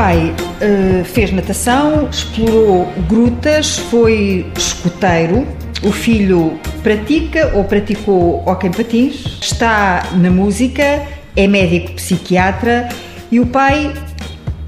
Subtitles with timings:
[0.00, 5.46] pai uh, fez natação, explorou grutas, foi escoteiro.
[5.82, 11.02] O filho pratica ou praticou hockey em patins, está na música,
[11.36, 12.88] é médico psiquiatra
[13.30, 13.92] e o pai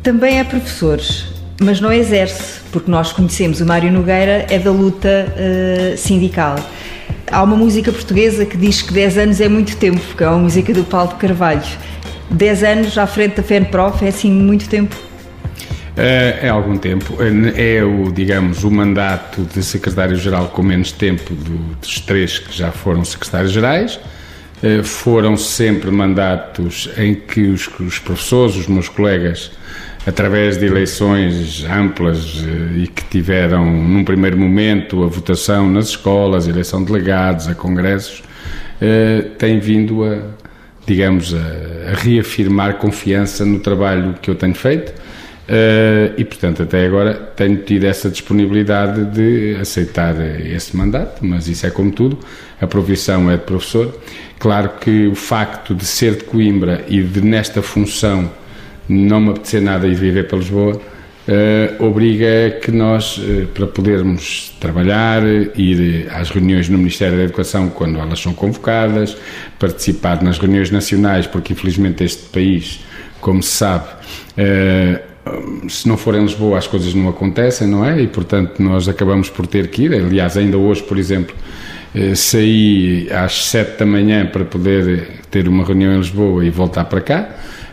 [0.03, 1.01] também é professor,
[1.63, 6.57] mas não exerce, porque nós conhecemos o Mário Nogueira é da luta uh, sindical.
[7.31, 10.41] Há uma música portuguesa que diz que 10 anos é muito tempo, que é uma
[10.41, 11.63] música do Paulo Carvalho.
[12.31, 14.95] 10 anos à frente da FENPROF é assim muito tempo?
[15.97, 17.17] É, é algum tempo.
[17.57, 23.05] É o, digamos, o mandato de secretário-geral com menos tempo dos três que já foram
[23.05, 24.01] secretários-gerais.
[24.63, 29.51] Eh, foram sempre mandatos em que os, os professores, os meus colegas,
[30.07, 36.47] através de eleições amplas eh, e que tiveram, num primeiro momento, a votação nas escolas,
[36.47, 38.23] a eleição de delegados, a congressos,
[39.39, 40.19] têm vindo a,
[40.85, 44.93] digamos, a, a reafirmar confiança no trabalho que eu tenho feito
[45.49, 50.15] Uh, e, portanto, até agora tenho tido essa disponibilidade de aceitar
[50.47, 52.19] esse mandato, mas isso é como tudo,
[52.61, 53.93] a provisão é de professor.
[54.39, 58.31] Claro que o facto de ser de Coimbra e de, nesta função,
[58.89, 64.55] não me apetecer nada ir viver para Lisboa, uh, obriga que nós, uh, para podermos
[64.61, 65.25] trabalhar,
[65.57, 69.17] ir às reuniões no Ministério da Educação quando elas são convocadas,
[69.59, 72.81] participar nas reuniões nacionais, porque infelizmente este país,
[73.21, 73.89] como se sabe,
[75.69, 78.01] se não for em Lisboa as coisas não acontecem, não é?
[78.01, 79.95] E portanto nós acabamos por ter que ir.
[79.95, 81.35] Aliás, ainda hoje, por exemplo,
[81.95, 86.85] eh, saí às 7 da manhã para poder ter uma reunião em Lisboa e voltar
[86.87, 87.29] para cá.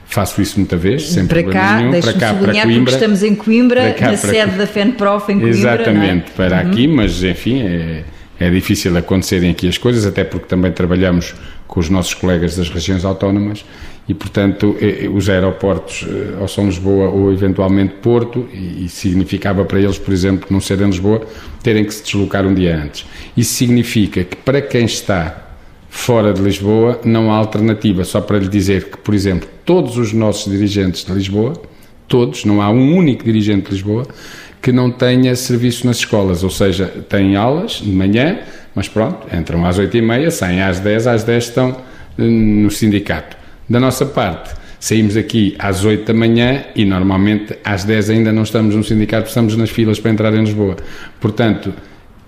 [0.06, 2.02] Faço isso muita vez, sem para problema cá, nenhum.
[2.02, 2.94] Para cá, para Coimbra.
[2.94, 5.47] estamos em Coimbra, cá, na sede da FENPROF em Coimbra.
[5.47, 5.52] É?
[5.52, 6.36] Exatamente, é?
[6.36, 6.72] para uhum.
[6.72, 8.03] aqui, mas enfim, é,
[8.40, 11.36] é difícil acontecerem aqui as coisas, até porque também trabalhamos
[11.68, 13.66] com os nossos colegas das regiões autónomas
[14.08, 16.08] e, portanto, eh, eh, os aeroportos
[16.40, 20.86] ou são Lisboa ou eventualmente Porto, e, significava para eles, por exemplo, não ser em
[20.86, 21.22] Lisboa,
[21.62, 23.06] terem que se deslocar um dia antes.
[23.38, 25.50] Isso significa que para quem está
[25.90, 30.13] fora de Lisboa não há alternativa, só para lhe dizer que, por exemplo, todos os
[30.13, 31.53] nossos dirigentes de Lisboa,
[32.08, 34.08] todos, não há um único dirigente de Lisboa
[34.62, 38.40] que não tenha serviço nas escolas, ou seja, têm aulas de manhã,
[38.75, 41.78] mas pronto, entram às 8h30, saem às 10 às 10 estão
[42.18, 43.38] eh, no sindicato.
[43.69, 48.44] Da nossa parte, saímos aqui às 8 da manhã e normalmente às 10 ainda não
[48.44, 50.75] estamos no sindicato, estamos nas filas para entrar em Lisboa.
[51.19, 51.74] Portanto,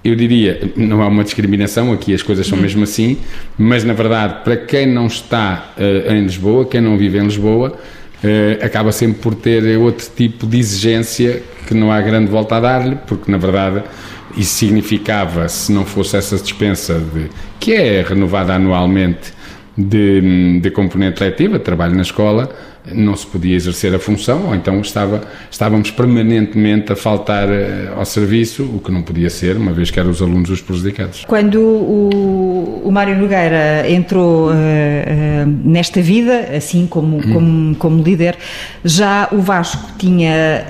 [0.03, 2.63] eu diria, não há uma discriminação, aqui as coisas são uhum.
[2.63, 3.17] mesmo assim,
[3.57, 7.77] mas na verdade, para quem não está uh, em Lisboa, quem não vive em Lisboa,
[8.23, 12.59] uh, acaba sempre por ter outro tipo de exigência que não há grande volta a
[12.59, 13.83] dar-lhe, porque na verdade
[14.37, 19.33] isso significava, se não fosse essa dispensa de, que é renovada anualmente
[19.77, 22.49] de, de componente letiva, trabalho na escola,
[22.85, 28.03] não se podia exercer a função, ou então estava, estávamos permanentemente a faltar eh, ao
[28.05, 31.23] serviço, o que não podia ser, uma vez que eram os alunos os prejudicados.
[31.27, 34.55] Quando o, o Mário Nogueira entrou uh, uh,
[35.63, 37.33] nesta vida, assim como, hum.
[37.33, 38.35] como, como líder,
[38.83, 40.65] já o Vasco tinha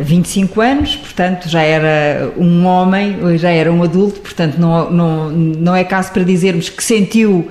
[0.00, 5.30] uh, 25 anos, portanto já era um homem, já era um adulto, portanto não, não,
[5.30, 7.48] não é caso para dizermos que sentiu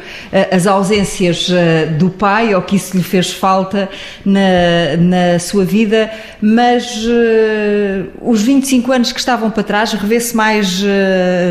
[0.52, 1.50] as ausências
[1.98, 3.87] do pai ou que isso lhe fez falta
[4.26, 6.10] na, na sua vida,
[6.42, 10.86] mas uh, os 25 anos que estavam para trás, revê-se mais uh,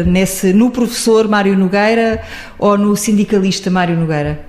[0.07, 2.23] nesse, no professor Mário Nogueira
[2.59, 4.41] ou no sindicalista Mário Nogueira?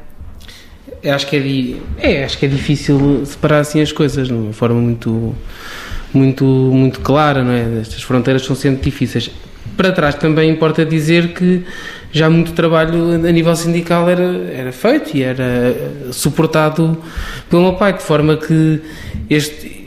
[1.06, 4.80] Acho que é, é, acho que é difícil separar assim as coisas de uma forma
[4.82, 5.36] muito,
[6.14, 7.82] muito, muito clara, não é?
[7.82, 9.30] Estas fronteiras são sempre difíceis.
[9.76, 11.64] Para trás também importa dizer que
[12.18, 15.76] já muito trabalho a nível sindical era, era feito e era
[16.12, 16.98] suportado
[17.50, 18.82] pelo meu pai, de forma que
[19.30, 19.78] este,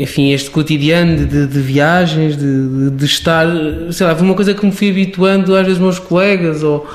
[0.00, 3.46] enfim, este cotidiano de, de viagens, de, de, estar,
[3.92, 6.88] sei lá, foi uma coisa que me fui habituando às vezes meus colegas ou,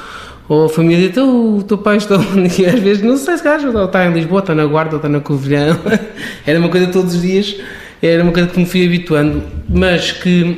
[0.48, 2.50] ou a família, então o teu pai está onde?
[2.62, 5.20] E às vezes, não sei se calhar está em Lisboa, está na Guarda, está na
[5.20, 5.78] Covilhã,
[6.46, 7.56] era uma coisa todos os dias,
[8.02, 10.58] era uma coisa que me fui habituando, mas que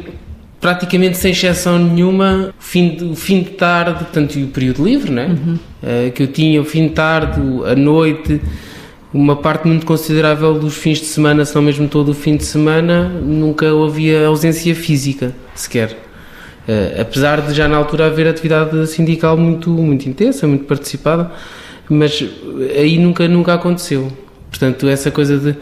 [0.62, 4.86] praticamente sem exceção nenhuma, o fim de, o fim de tarde, portanto, e o período
[4.86, 5.36] livre, né?
[5.36, 5.56] Uhum.
[5.82, 8.40] Uh, que eu tinha, o fim de tarde, a noite,
[9.12, 12.46] uma parte muito considerável dos fins de semana, se não mesmo todo o fim de
[12.46, 15.98] semana, nunca havia ausência física sequer.
[16.68, 21.32] Uh, apesar de já na altura haver atividade sindical muito, muito intensa, muito participada,
[21.90, 22.24] mas
[22.78, 24.12] aí nunca, nunca aconteceu.
[24.52, 25.56] Portanto, essa coisa de,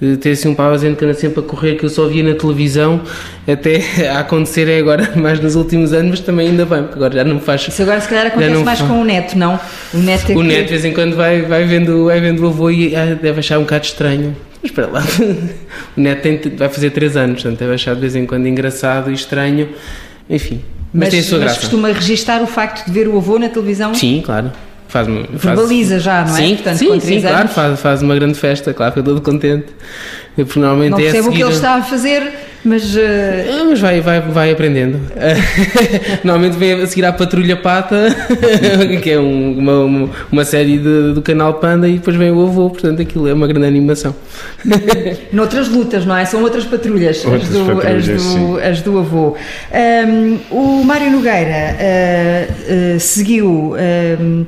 [0.00, 2.34] de ter assim um pauzinho que anda sempre a correr, que eu só via na
[2.34, 3.02] televisão,
[3.46, 7.14] até a acontecer é agora mais nos últimos anos, mas também ainda bem, porque agora
[7.16, 7.66] já não faz.
[7.66, 9.58] Isso agora se calhar acontece mais com o neto, não?
[9.92, 10.46] O neto, é o que...
[10.46, 13.40] neto de vez em quando vai, vai, vendo, vai vendo o avô e ah, deve
[13.40, 14.36] achar um bocado estranho.
[14.62, 15.02] Mas para lá,
[15.96, 19.10] o neto tem, vai fazer 3 anos, portanto deve achar de vez em quando engraçado
[19.10, 19.68] e estranho.
[20.30, 20.62] Enfim,
[20.94, 21.60] mas, mas tem a sua mas graça.
[21.60, 23.92] costuma registar o facto de ver o avô na televisão?
[23.92, 24.52] Sim, claro.
[24.88, 26.40] Faz, faz, Verbaliza já, não é?
[26.40, 29.66] Sim, Portanto, sim, sim claro, faz, faz uma grande festa, claro, fica todo contente.
[30.36, 32.30] Eu, normalmente não é percebo é o que ele está a fazer,
[32.62, 32.94] mas.
[32.94, 33.00] Uh...
[33.50, 35.00] Ah, mas vai, vai, vai aprendendo.
[36.22, 38.14] normalmente vem a seguir à Patrulha Pata,
[39.02, 42.68] que é um, uma, uma série de, do canal Panda, e depois vem o avô,
[42.68, 44.14] portanto aquilo é uma grande animação.
[45.32, 46.24] Noutras lutas, não é?
[46.26, 49.36] São outras patrulhas, outras as, do, patrulhas as, do, as do avô.
[50.06, 53.74] Um, o Mário Nogueira uh, uh, seguiu.
[54.20, 54.44] Um,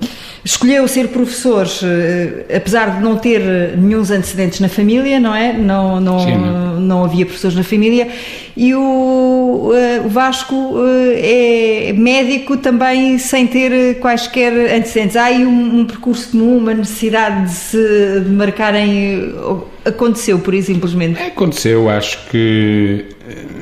[0.49, 5.53] escolheu ser professor, uh, apesar de não ter nenhum antecedentes na família, não é?
[5.53, 6.81] Não, não, Sim, não.
[6.81, 8.09] não havia professores na família.
[8.57, 10.75] E o, uh, o Vasco
[11.17, 15.17] é médico também sem ter quaisquer antecedentes.
[15.17, 19.35] Há aí um, um percurso comum, uma necessidade de se marcarem.
[19.85, 21.21] Aconteceu, por aí simplesmente?
[21.23, 23.05] Aconteceu, acho que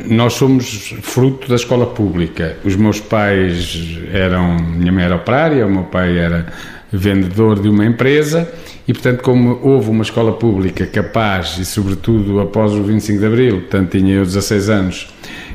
[0.09, 2.57] nós somos fruto da escola pública.
[2.65, 4.57] Os meus pais eram.
[4.57, 6.47] Minha mãe era operária, o meu pai era
[6.93, 8.51] vendedor de uma empresa
[8.87, 13.61] e, portanto, como houve uma escola pública capaz, e sobretudo após o 25 de Abril,
[13.63, 15.09] portanto tinha eu 16 anos,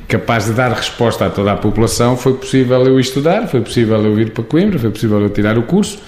[0.08, 4.20] capaz de dar resposta a toda a população, foi possível eu estudar, foi possível eu
[4.20, 6.00] ir para Coimbra, foi possível eu tirar o curso,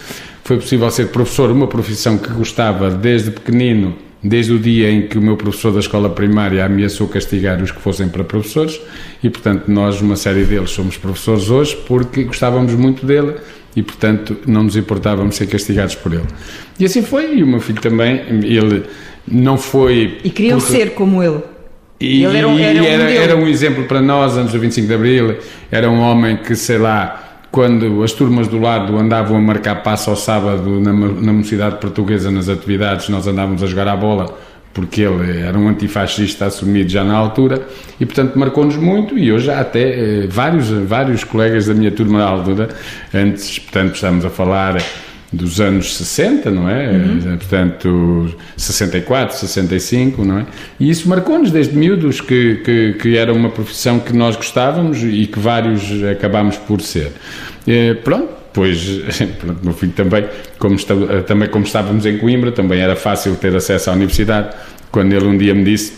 [0.44, 5.18] foi possível ser professor, uma profissão que gostava desde pequenino, desde o dia em que
[5.18, 8.80] o meu professor da escola primária ameaçou castigar os que fossem para professores,
[9.24, 13.36] e portanto nós, uma série deles, somos professores hoje porque gostávamos muito dele
[13.76, 16.26] e, portanto, não nos importávamos ser castigados por ele.
[16.80, 18.84] E assim foi, e o meu filho também, ele
[19.28, 20.20] não foi...
[20.24, 20.74] E queriam porque...
[20.74, 21.40] ser como ele.
[22.00, 24.88] E, ele era, um, era, era, um era, um exemplo para nós, antes do 25
[24.88, 25.38] de Abril,
[25.72, 30.10] era um homem que, sei lá, quando as turmas do lado andavam a marcar passo
[30.10, 34.38] ao sábado na, na mocidade portuguesa nas atividades, nós andávamos a jogar a bola,
[34.74, 37.68] porque ele era um antifascista assumido já na altura
[38.00, 42.20] e portanto marcou-nos muito e hoje há até eh, vários, vários colegas da minha turma
[42.20, 42.70] da altura,
[43.14, 44.78] antes, portanto estamos a falar
[45.32, 46.90] dos anos 60, não é?
[46.90, 47.34] Uhum.
[47.34, 50.46] Eh, portanto, 64, 65, não é?
[50.80, 55.26] E isso marcou-nos desde miúdos que, que, que, era uma profissão que nós gostávamos e
[55.26, 57.12] que vários acabámos por ser.
[57.68, 59.02] E, pronto, Pois,
[59.40, 60.26] pronto, meu filho também
[60.60, 60.94] como, está,
[61.26, 64.56] também, como estávamos em Coimbra, também era fácil ter acesso à universidade.
[64.92, 65.98] Quando ele um dia me disse que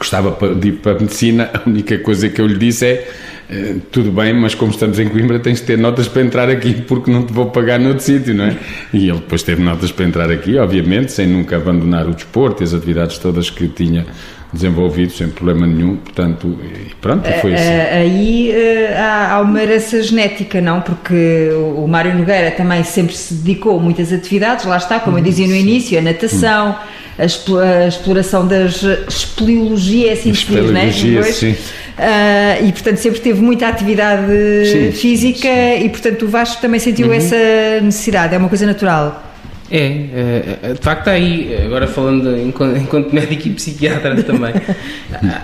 [0.00, 3.08] gostava de ir para a medicina, a única coisa que eu lhe disse é
[3.48, 6.74] eh, tudo bem, mas como estamos em Coimbra tens de ter notas para entrar aqui
[6.82, 8.56] porque não te vou pagar noutro sítio, não é?
[8.92, 12.64] E ele depois teve notas para entrar aqui, obviamente, sem nunca abandonar o desporto e
[12.64, 14.04] as atividades todas que tinha
[14.52, 16.58] desenvolvido sem problema nenhum, portanto,
[17.00, 17.68] pronto, foi assim.
[17.92, 20.80] Aí eh, há, uma herança genética, não?
[20.80, 25.22] Porque o Mário Nogueira também sempre se dedicou a muitas atividades, lá está, como eu
[25.22, 26.76] dizia no início, a natação,
[27.18, 30.92] a, exploração das espeleologia, é assim se diz, não é?
[31.32, 31.52] sim.
[31.52, 34.30] Uh, e portanto sempre teve muita atividade
[34.70, 35.86] sim, física sim.
[35.86, 37.14] e portanto o Vasco também sentiu uhum.
[37.14, 37.36] essa
[37.82, 39.25] necessidade, é uma coisa natural.
[39.70, 44.54] É, é, é, de facto há aí, agora falando enquanto, enquanto médico e psiquiatra também,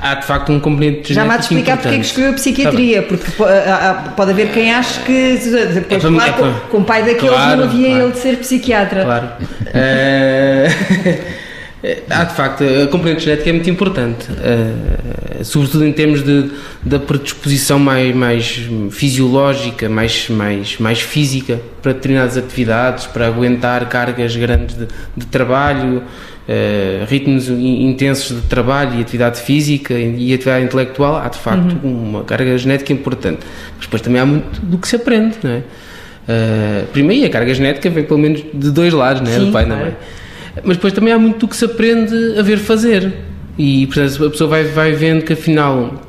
[0.00, 2.34] há de facto um componente Já me há de explicar porque é que escolheu a
[2.34, 3.30] psiquiatria, tá porque
[4.16, 5.40] pode haver quem ache que,
[5.74, 8.04] depois, é claro, é com, com o pai daqueles claro, não havia claro.
[8.04, 9.04] ele de ser psiquiatra.
[9.04, 9.28] Claro.
[11.82, 16.50] uh, Há de facto, a componente genética é muito importante, uh, sobretudo em termos de,
[16.82, 24.36] da predisposição mais, mais fisiológica, mais, mais, mais física para determinadas atividades, para aguentar cargas
[24.36, 24.86] grandes de,
[25.16, 26.02] de trabalho,
[26.48, 31.16] uh, ritmos intensos de trabalho e atividade física e atividade intelectual.
[31.16, 32.08] Há de facto uhum.
[32.08, 33.40] uma carga genética importante.
[33.76, 35.62] Mas depois também há muito do que se aprende, não é?
[36.22, 39.38] Uh, primeiro, a carga genética vem pelo menos de dois lados, não é?
[39.38, 39.96] Sim, do pai e da mãe.
[40.64, 43.12] Mas depois também há muito do que se aprende a ver fazer.
[43.58, 46.00] E, portanto, a pessoa vai, vai vendo que afinal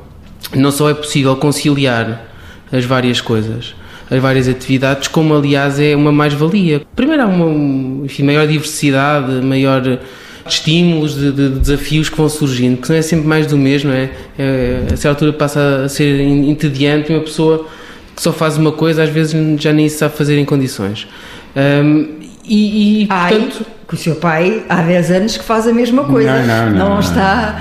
[0.54, 2.30] não só é possível conciliar
[2.72, 3.74] as várias coisas,
[4.10, 6.82] as várias atividades, como aliás é uma mais-valia.
[6.94, 9.98] Primeiro há uma enfim, maior diversidade, maior
[10.46, 14.10] estímulos, de, de, desafios que vão surgindo, que não é sempre mais do mesmo, é?
[14.38, 17.66] é a certa altura passa a ser entediante uma pessoa
[18.14, 21.08] que só faz uma coisa, às vezes já nem sabe fazer em condições.
[21.56, 26.04] Um, e, e portanto, que o seu pai há 10 anos que faz a mesma
[26.04, 26.42] coisa.
[26.42, 26.88] Não, não, não.
[26.90, 27.60] não está.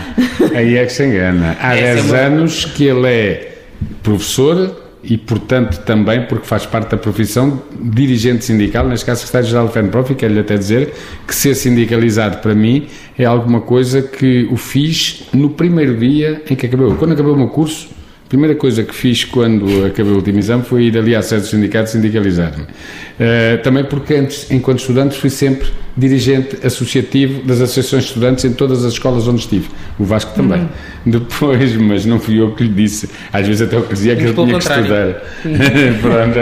[0.55, 1.57] Aí é que se engana.
[1.59, 3.57] Há 10 é anos que ele é
[4.01, 9.73] professor e, portanto, também porque faz parte da profissão dirigente sindical, neste caso, secretário-geral do
[9.73, 10.93] FENPROF, e quero-lhe até dizer
[11.27, 12.87] que ser sindicalizado para mim
[13.17, 16.87] é alguma coisa que o fiz no primeiro dia em que acabei.
[16.95, 17.89] Quando acabei o meu curso,
[18.33, 21.47] primeira coisa que fiz quando acabei o último exame foi ir ali à sede do
[21.49, 22.63] sindicato sindicalizar-me.
[22.63, 28.51] Uh, também porque antes, enquanto estudante, fui sempre dirigente associativo das associações de estudantes em
[28.51, 29.69] todas as escolas onde estive.
[29.99, 30.61] O Vasco também.
[30.61, 30.67] Uhum.
[31.11, 33.07] Depois, mas não fui eu que lhe disse.
[33.31, 35.21] Às vezes até eu dizia que ele tinha que estudar.
[36.01, 36.39] Pronto,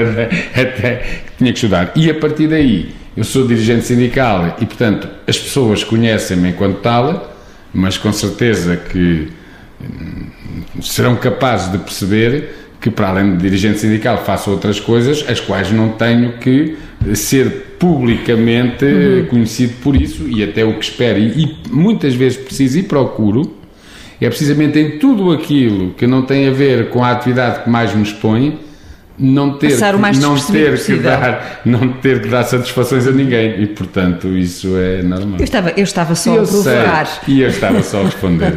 [0.55, 1.91] até que tinha que estudar.
[1.93, 7.38] E a partir daí, eu sou dirigente sindical e, portanto, as pessoas conhecem-me enquanto tal,
[7.74, 9.27] mas com certeza que
[9.81, 10.40] hum,
[10.81, 15.72] serão capazes de perceber que, para além de dirigente sindical, faço outras coisas, as quais
[15.72, 16.77] não tenho que
[17.13, 19.25] ser publicamente uhum.
[19.25, 23.58] conhecido por isso e até o que espero e, e muitas vezes preciso e procuro
[24.20, 27.96] é precisamente em tudo aquilo que não tem a ver com a atividade que mais
[27.96, 28.60] me expõe
[29.21, 33.11] não ter, Passar o mais não ter que dar não ter que dar satisfações a
[33.11, 33.61] ninguém.
[33.61, 35.39] E portanto isso é normal.
[35.39, 37.05] Eu estava eu estava só eu a provocar.
[37.05, 38.53] Sei, e eu estava só a responder.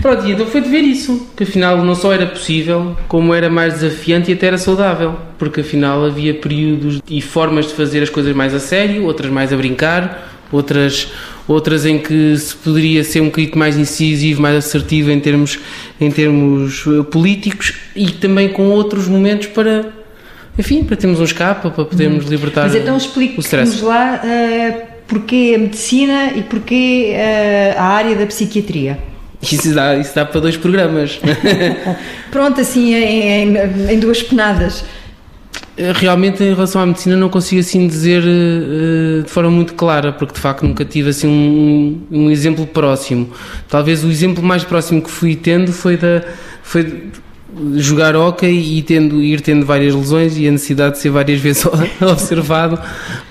[0.00, 3.50] Pronto e então foi de ver isso que afinal não só era possível como era
[3.50, 8.10] mais desafiante e até era saudável porque afinal havia períodos e formas de fazer as
[8.10, 11.10] coisas mais a sério outras mais a brincar outras
[11.46, 15.58] outras em que se poderia ser um bocadinho mais incisivo, mais assertivo em termos,
[16.00, 19.86] em termos eh, políticos e também com outros momentos para,
[20.58, 22.28] enfim, para termos um escape, para podermos hum.
[22.28, 28.26] libertar Mas então explique-nos lá uh, porquê a medicina e porquê uh, a área da
[28.26, 28.98] psiquiatria.
[29.42, 31.18] Isso dá, isso dá para dois programas.
[32.30, 34.84] Pronto, assim, em, em, em duas penadas.
[35.94, 40.34] Realmente, em relação à medicina, não consigo assim dizer uh, de forma muito clara, porque
[40.34, 43.30] de facto nunca tive assim um, um, exemplo próximo.
[43.68, 46.22] Talvez o exemplo mais próximo que fui tendo foi da
[46.62, 47.10] foi
[47.76, 51.66] jogar hockey e tendo, ir tendo várias lesões e a necessidade de ser várias vezes
[52.00, 52.78] observado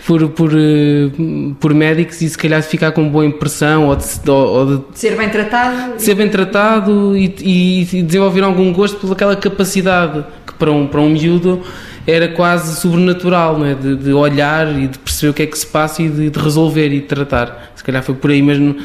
[0.05, 4.65] por, por, uh, por médicos e se calhar ficar com boa impressão ou de, ou
[4.65, 10.53] de ser bem tratado ser bem tratado e, e desenvolver algum gosto pelaquela capacidade que
[10.53, 11.61] para um, para um miúdo
[12.05, 13.75] era quase sobrenatural, não é?
[13.75, 16.39] De, de, olhar e de perceber o que é que se passa e de, de
[16.39, 17.73] resolver e de tratar.
[17.75, 18.75] Se calhar foi por aí, mas não,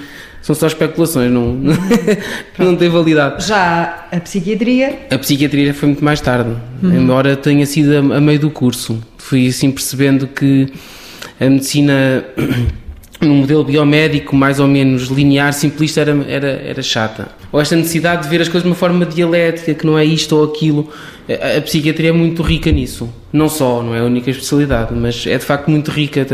[0.46, 1.58] são só especulações, não,
[2.56, 3.48] não tem validade.
[3.48, 5.06] Já a psiquiatria?
[5.10, 6.50] A psiquiatria foi muito mais tarde,
[6.80, 6.94] uhum.
[6.94, 9.02] embora tenha sido a, a meio do curso.
[9.18, 10.72] Fui assim percebendo que
[11.40, 12.24] a medicina
[13.26, 17.28] num modelo biomédico mais ou menos linear, simplista, era, era, era chata.
[17.52, 20.36] Ou esta necessidade de ver as coisas de uma forma dialética, que não é isto
[20.36, 20.88] ou aquilo.
[21.28, 23.08] A, a, psiquiatria é muito rica nisso.
[23.32, 26.26] Não só, não é a única especialidade, mas é de facto muito rica.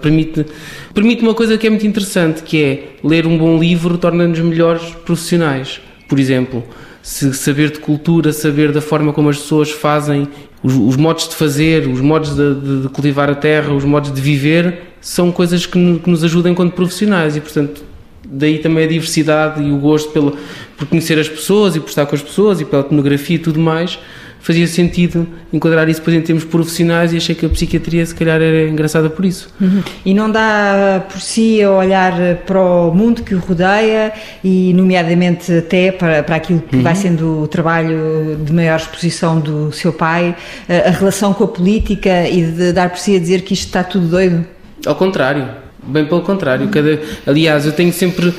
[0.00, 0.46] Permite,
[0.94, 4.82] permite uma coisa que é muito interessante, que é ler um bom livro torna-nos melhores
[5.04, 5.80] profissionais.
[6.08, 6.62] Por exemplo,
[7.02, 10.26] se saber de cultura, saber da forma como as pessoas fazem,
[10.62, 14.12] os, os modos de fazer, os modos de, de, de cultivar a terra, os modos
[14.12, 17.80] de viver, são coisas que, que nos ajudam enquanto profissionais e, portanto,
[18.24, 20.36] daí também a diversidade e o gosto pelo,
[20.76, 23.60] por conhecer as pessoas e por estar com as pessoas e pela etnografia e tudo
[23.60, 24.00] mais,
[24.40, 28.42] fazia sentido enquadrar isso depois em termos profissionais e achei que a psiquiatria se calhar
[28.42, 29.48] era engraçada por isso.
[29.60, 29.80] Uhum.
[30.04, 32.12] E não dá por si a olhar
[32.44, 36.82] para o mundo que o rodeia e nomeadamente até para, para aquilo que uhum.
[36.82, 40.34] vai sendo o trabalho de maior exposição do seu pai,
[40.68, 43.66] a, a relação com a política e de dar por si a dizer que isto
[43.66, 44.55] está tudo doido?
[44.86, 45.48] Ao contrário,
[45.82, 46.68] bem pelo contrário.
[46.68, 48.32] Cada, aliás, eu tenho sempre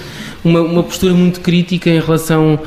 [0.44, 2.60] uma, uma postura muito crítica em relação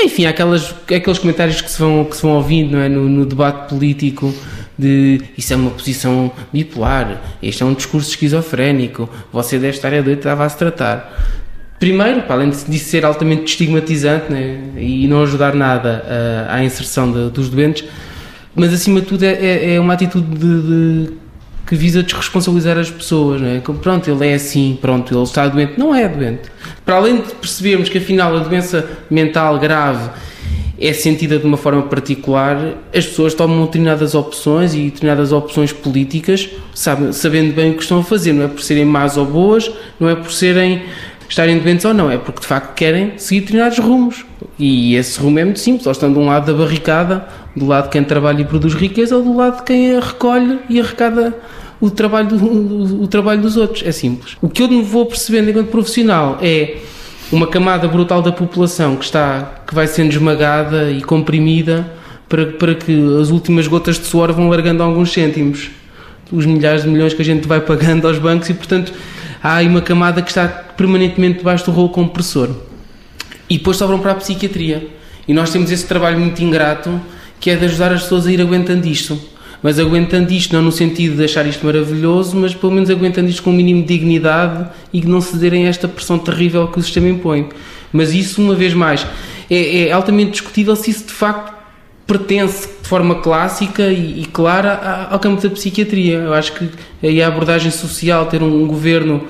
[0.00, 2.88] enfim, aquelas, aqueles comentários que se vão, que se vão ouvindo não é?
[2.88, 4.32] no, no debate político
[4.78, 10.00] de isso é uma posição bipolar, este é um discurso esquizofrénico, você deve estar a
[10.00, 11.36] doido, estava a se tratar.
[11.80, 17.10] Primeiro, para além de ser altamente estigmatizante né, e não ajudar nada à, à inserção
[17.10, 17.84] de, dos doentes,
[18.54, 21.12] mas acima de tudo é, é, é uma atitude de, de
[21.68, 23.60] que visa desresponsabilizar as pessoas, não é?
[23.60, 25.74] Como, pronto, ele é assim, pronto, ele está doente.
[25.76, 26.50] Não é doente.
[26.82, 30.08] Para além de percebermos que afinal a doença mental grave
[30.80, 32.56] é sentida de uma forma particular,
[32.94, 37.98] as pessoas tomam determinadas opções e determinadas opções políticas, sabe, sabendo bem o que estão
[37.98, 39.70] a fazer, não é por serem más ou boas,
[40.00, 40.82] não é por serem
[41.28, 44.24] estarem doentes ou não, é porque de facto querem seguir determinados rumos.
[44.58, 47.84] E esse rumo é muito simples, ou estão de um lado da barricada, do lado
[47.84, 51.36] de quem trabalha e produz riqueza, ou do lado de quem a recolhe e arrecada
[51.80, 53.82] o trabalho, do, o, o trabalho dos outros.
[53.86, 54.36] É simples.
[54.40, 56.78] O que eu me vou percebendo enquanto profissional é
[57.30, 61.92] uma camada brutal da população que está que vai sendo esmagada e comprimida
[62.28, 65.70] para, para que as últimas gotas de suor vão largando alguns cêntimos
[66.32, 68.92] os milhares de milhões que a gente vai pagando aos bancos e portanto
[69.42, 72.48] há aí uma camada que está permanentemente debaixo do rolo compressor
[73.48, 74.88] e depois sobram para a psiquiatria
[75.26, 76.98] e nós temos esse trabalho muito ingrato
[77.40, 79.18] que é de ajudar as pessoas a ir aguentando isto.
[79.62, 83.42] Mas aguentando isto não no sentido de achar isto maravilhoso, mas pelo menos aguentando isto
[83.42, 87.08] com um mínimo de dignidade e não cederem a esta pressão terrível que o sistema
[87.08, 87.48] impõe.
[87.92, 89.06] Mas isso, uma vez mais,
[89.50, 91.58] é, é altamente discutível se isso de facto
[92.06, 96.18] pertence de forma clássica e, e clara ao campo da psiquiatria.
[96.18, 96.70] Eu acho que
[97.02, 99.24] aí a abordagem social, ter um, governo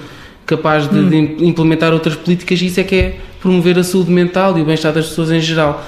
[0.47, 1.09] capaz de, hum.
[1.09, 4.93] de implementar outras políticas, isso é que é promover a saúde mental e o bem-estar
[4.93, 5.85] das pessoas em geral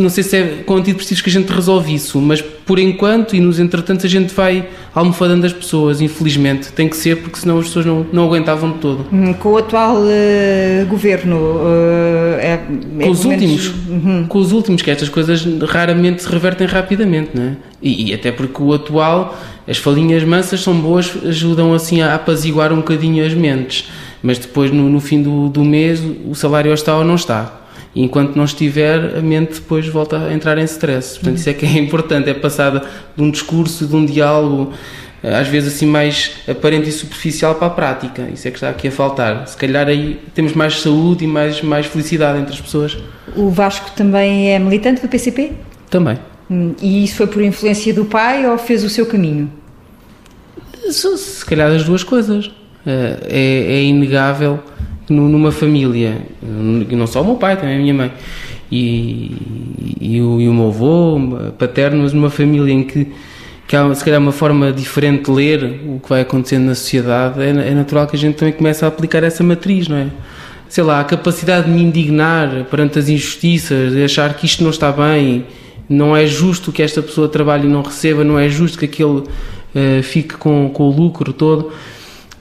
[0.00, 3.40] não sei se é com antidepressivos que a gente resolve isso, mas por enquanto e
[3.40, 6.72] nos entretantos a gente vai almofadando as pessoas, infelizmente.
[6.72, 9.06] Tem que ser, porque senão as pessoas não, não aguentavam de todo.
[9.12, 12.60] Hum, com o atual uh, governo, uh, é,
[12.98, 14.26] é, com os últimos, uhum.
[14.28, 17.56] com os últimos, que estas coisas raramente se revertem rapidamente, não é?
[17.80, 22.72] E, e, até porque o atual, as falinhas mansas são boas, ajudam assim a apaziguar
[22.72, 23.88] um bocadinho as mentes,
[24.22, 27.57] mas depois no, no fim do, do mês o salário está ou não está.
[27.98, 31.18] E enquanto não estiver, a mente depois volta a entrar em stress.
[31.18, 32.84] Portanto, isso é que é importante, é passada
[33.16, 34.72] de um discurso, de um diálogo,
[35.20, 38.28] eh, às vezes assim mais aparente e superficial para a prática.
[38.32, 39.48] Isso é que está aqui a faltar.
[39.48, 42.96] Se calhar aí temos mais saúde e mais, mais felicidade entre as pessoas.
[43.34, 45.54] O Vasco também é militante do PCP?
[45.90, 46.20] Também.
[46.48, 49.50] Hum, e isso foi por influência do pai ou fez o seu caminho?
[50.88, 52.48] Se calhar as duas coisas.
[52.86, 54.60] Eh, é, é inegável
[55.08, 58.12] numa família, não só o meu pai, também a minha mãe,
[58.70, 59.36] e,
[60.00, 61.18] e, o, e o meu avô
[61.58, 63.08] paterno, mas numa família em que,
[63.66, 67.40] que há se calhar uma forma diferente de ler o que vai acontecendo na sociedade,
[67.40, 70.06] é, é natural que a gente também comece a aplicar essa matriz, não é?
[70.68, 74.70] Sei lá, a capacidade de me indignar perante as injustiças, de achar que isto não
[74.70, 75.46] está bem,
[75.88, 79.20] não é justo que esta pessoa trabalhe e não receba, não é justo que aquele
[79.20, 81.72] uh, fique com, com o lucro todo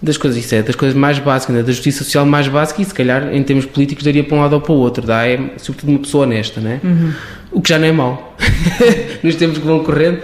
[0.01, 1.63] das coisas, isso é das coisas mais básicas, né?
[1.63, 4.53] da justiça social mais básica e se calhar em termos políticos daria para um lado
[4.53, 6.79] ou para o outro, dá é sobretudo uma pessoa honesta, né?
[6.83, 7.13] Uhum.
[7.51, 8.37] o que já não é mau
[9.23, 10.19] nos tempos que vão correndo.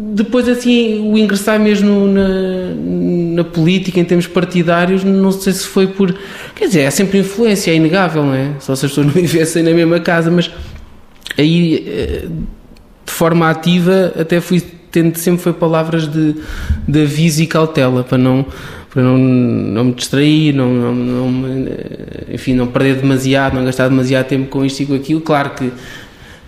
[0.00, 2.28] Depois, assim, o ingressar mesmo na,
[3.34, 6.16] na política em termos partidários, não sei se foi por.
[6.54, 8.52] Quer dizer, é sempre influência, é inegável, não é?
[8.60, 10.52] Só se as pessoas não vivessem na mesma casa, mas
[11.36, 12.28] aí, eh,
[13.04, 16.34] de forma ativa, até fui tendo sempre foi palavras de,
[16.86, 18.46] de aviso e cautela para não
[18.90, 21.68] para não, não me distrair, não, não, não
[22.32, 25.20] enfim, não perder demasiado, não gastar demasiado tempo com isto e com aquilo.
[25.20, 25.70] Claro que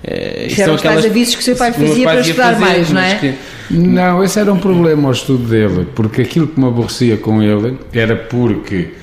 [0.02, 3.14] eh, são aquelas avisos que o seu pai fazia para estudar fazer, mais, não é?
[3.16, 3.34] Que...
[3.70, 7.78] Não, esse era um problema ao estudo dele, porque aquilo que me aborrecia com ele
[7.92, 8.94] era porque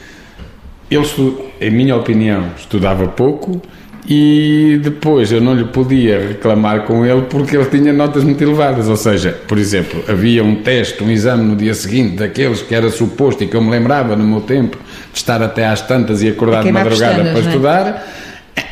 [0.90, 3.62] ele, em minha opinião, estudava pouco
[4.10, 8.88] e depois eu não lhe podia reclamar com ele porque ele tinha notas muito elevadas,
[8.88, 12.90] ou seja, por exemplo, havia um teste, um exame no dia seguinte daqueles que era
[12.90, 14.78] suposto e que eu me lembrava no meu tempo
[15.12, 18.04] de estar até às tantas e acordar de madrugada para é?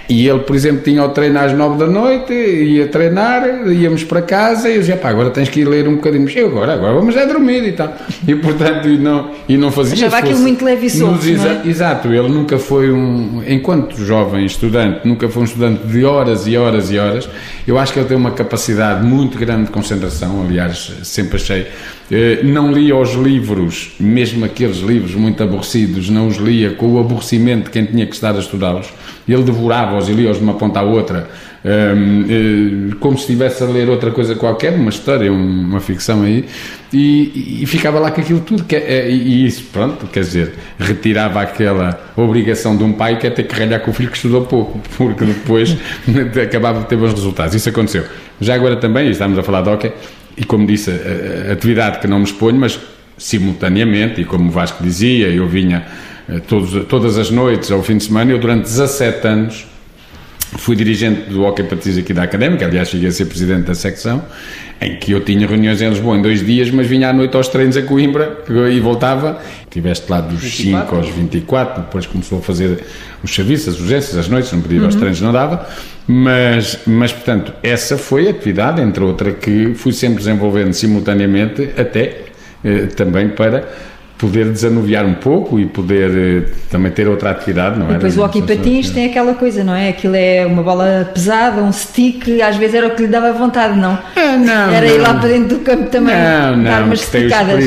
[0.08, 4.22] E ele, por exemplo, tinha o treino às nove da noite, ia treinar, íamos para
[4.22, 6.30] casa e eu dizia, pá, agora tens que ir ler um bocadinho.
[6.30, 7.96] Eu agora, agora vamos é dormir e tal.
[8.28, 11.68] E portanto, e não, e não fazia Achava aquilo muito leve e solto, exa é?
[11.68, 16.56] Exato, ele nunca foi um, enquanto jovem estudante, nunca foi um estudante de horas e
[16.56, 17.28] horas e horas.
[17.68, 21.68] Eu acho que ele tem uma capacidade muito grande de concentração, aliás, sempre achei.
[22.12, 27.00] Eh, não lia os livros, mesmo aqueles livros muito aborrecidos, não os lia com o
[27.00, 28.94] aborrecimento de quem tinha que estar a estudá-los
[29.28, 31.30] ele devorava-os e lia-os de uma ponta à outra,
[31.64, 36.46] um, eh, como se estivesse a ler outra coisa qualquer, uma história, uma ficção aí,
[36.94, 38.64] e, e ficava lá com aquilo tudo.
[38.64, 43.30] Que, é, e isso, pronto, quer dizer, retirava aquela obrigação de um pai que é
[43.30, 45.76] ter que ralhar com o filho que estudou pouco, porque depois
[46.44, 47.56] acabava de ter bons resultados.
[47.56, 48.04] Isso aconteceu.
[48.40, 49.92] Já agora também, estamos a falar de hockey,
[50.38, 52.80] e como disse, a, a atividade que não me exponho, mas
[53.18, 55.86] simultaneamente, e como o Vasco dizia, eu vinha
[56.30, 58.32] eh, todos, todas as noites ao fim de semana.
[58.32, 59.68] Eu, durante 17 anos,
[60.58, 64.24] fui dirigente do Hockey Patrício aqui da Académica, aliás, cheguei a ser presidente da secção,
[64.80, 67.48] em que eu tinha reuniões em Lisboa em dois dias, mas vinha à noite aos
[67.48, 69.42] treinos a Coimbra e voltava.
[69.70, 72.84] Tiveste lá dos 5 aos 24, depois começou a fazer
[73.24, 75.00] os serviços, as urgências, as noites, não podia ir aos uhum.
[75.00, 75.68] treinos, não dava.
[76.08, 82.26] Mas, mas, portanto, essa foi a atividade, entre outra, que fui sempre desenvolvendo simultaneamente, até
[82.64, 83.68] eh, também para
[84.18, 86.10] poder desanuviar um pouco e poder
[86.46, 87.94] eh, também ter outra atividade, não é?
[87.94, 89.90] Depois o hockey patins tem aquela coisa, não é?
[89.90, 93.78] Aquilo é uma bola pesada, um stick, às vezes era o que lhe dava vontade,
[93.78, 93.98] não?
[94.16, 94.72] É, não.
[94.72, 94.96] Era não.
[94.96, 97.64] ir lá para dentro do campo também, não, dar não, umas esticadas.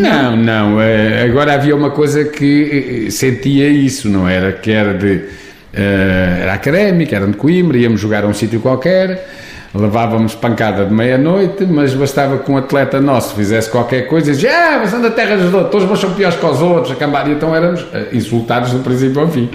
[0.00, 4.52] Não, não, é, agora havia uma coisa que sentia isso, não era?
[4.52, 5.42] Que era de...
[5.74, 9.26] Era académica, era de Coimbra, íamos jogar a um sítio qualquer
[9.74, 14.50] levávamos pancada de meia-noite, mas bastava que um atleta nosso fizesse qualquer coisa e dizia,
[14.52, 17.86] ah, mas anda terra dos outros, todos são piores que os outros, e então éramos
[17.92, 19.50] eh, insultados do princípio ao fim.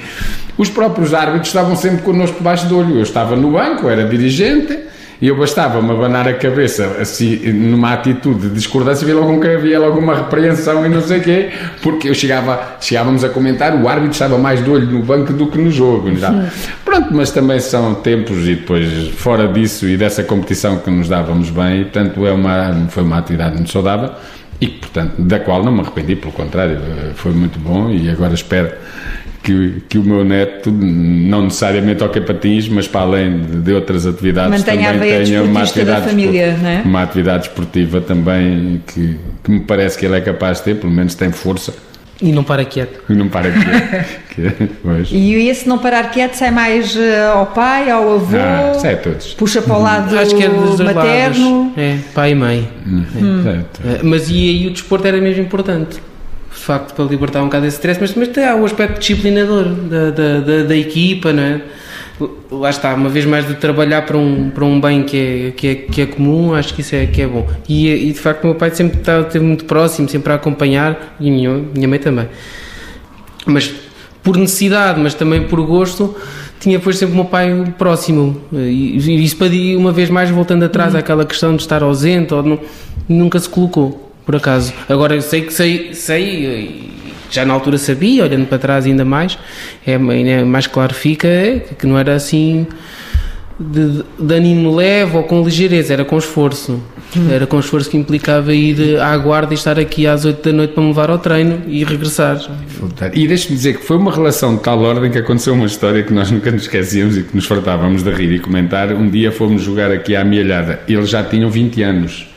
[0.57, 4.86] Os próprios árbitros estavam sempre connosco debaixo do olho, eu estava no banco, era dirigente,
[5.19, 9.99] E eu bastava-me abanar a cabeça, assim, numa atitude de discordância, havia logo, havia logo
[9.99, 11.49] uma repreensão e não sei o quê,
[11.81, 15.47] porque eu chegava, chegávamos a comentar, o árbitro estava mais de olho no banco do
[15.47, 16.15] que no jogo.
[16.15, 16.49] Já.
[16.85, 21.49] Pronto, mas também são tempos e depois, fora disso e dessa competição que nos dávamos
[21.49, 24.11] bem, portanto, é uma, foi uma atividade muito saudável
[24.61, 26.79] e, portanto, da qual não me arrependi, pelo contrário,
[27.15, 28.71] foi muito bom e agora espero
[29.47, 34.05] que, que o meu neto, não necessariamente ao patins, mas para além de, de outras
[34.05, 36.81] atividades, Mantenha também tenha uma atividade, família, é?
[36.83, 40.91] uma atividade esportiva também que, que me parece que ele é capaz de ter, pelo
[40.91, 41.73] menos tem força.
[42.21, 42.99] E não para quieto.
[43.09, 45.07] E não para quieto.
[45.13, 46.99] e esse não parar quieto sai mais uh,
[47.33, 48.35] ao pai, ao avô?
[48.37, 49.33] Ah, sai a todos.
[49.35, 51.61] Puxa para o lado Acho que é dos materno?
[51.61, 51.77] Lados.
[51.77, 52.69] É, pai e mãe.
[52.85, 53.03] Hum.
[53.15, 53.63] Hum.
[53.85, 56.01] É, mas e aí o desporto era mesmo importante?
[56.67, 60.11] De facto, para libertar um bocado esse stress, mas, mas há o aspecto disciplinador da,
[60.11, 61.61] da, da, da, equipa, não é?
[62.51, 65.67] Lá está, uma vez mais de trabalhar para um, para um bem que é, que,
[65.67, 67.47] é, que é comum, acho que isso é, que é bom.
[67.69, 71.31] E, e de facto, o meu pai sempre esteve muito próximo, sempre a acompanhar, e
[71.31, 72.27] minha, minha mãe também.
[73.45, 73.73] Mas
[74.21, 76.17] por necessidade, mas também por gosto,
[76.59, 78.41] tinha depois sempre o meu pai próximo.
[78.51, 80.99] E isso para uma vez mais, voltando atrás uhum.
[80.99, 82.59] àquela questão de estar ausente, ou não,
[83.07, 84.73] nunca se colocou por acaso.
[84.89, 86.91] Agora eu sei que sei, sei,
[87.31, 89.39] já na altura sabia, olhando para trás ainda mais,
[89.85, 91.29] é, é mais claro fica
[91.79, 92.67] que não era assim
[93.57, 96.83] de, de animo leve ou com ligeireza, era com esforço.
[97.15, 97.31] Hum.
[97.31, 100.73] Era com esforço que implicava ir à guarda e estar aqui às 8 da noite
[100.73, 102.37] para me levar ao treino e regressar.
[103.13, 106.11] E deixe-me dizer que foi uma relação de tal ordem que aconteceu uma história que
[106.11, 108.91] nós nunca nos esquecíamos e que nos fartávamos de rir e comentar.
[108.91, 110.81] Um dia fomos jogar aqui à Amealhada.
[110.85, 112.27] Eles já tinham 20 anos.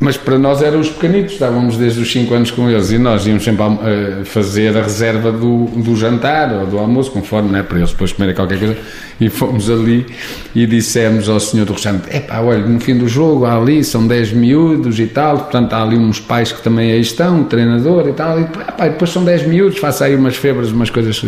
[0.00, 3.26] Mas para nós eram os pequenitos, estávamos desde os 5 anos com eles e nós
[3.26, 7.76] íamos sempre a, fazer a reserva do, do jantar ou do almoço, conforme, né, para
[7.76, 8.78] eles depois comerem qualquer coisa.
[9.20, 10.06] E fomos ali
[10.54, 13.84] e dissemos ao senhor do restaurante: é pá, olha, no fim do jogo há ali,
[13.84, 17.44] são 10 miúdos e tal, portanto há ali uns pais que também aí estão, um
[17.44, 21.22] treinador e tal, e epá, depois são 10 miúdos, faça aí umas febras, umas coisas.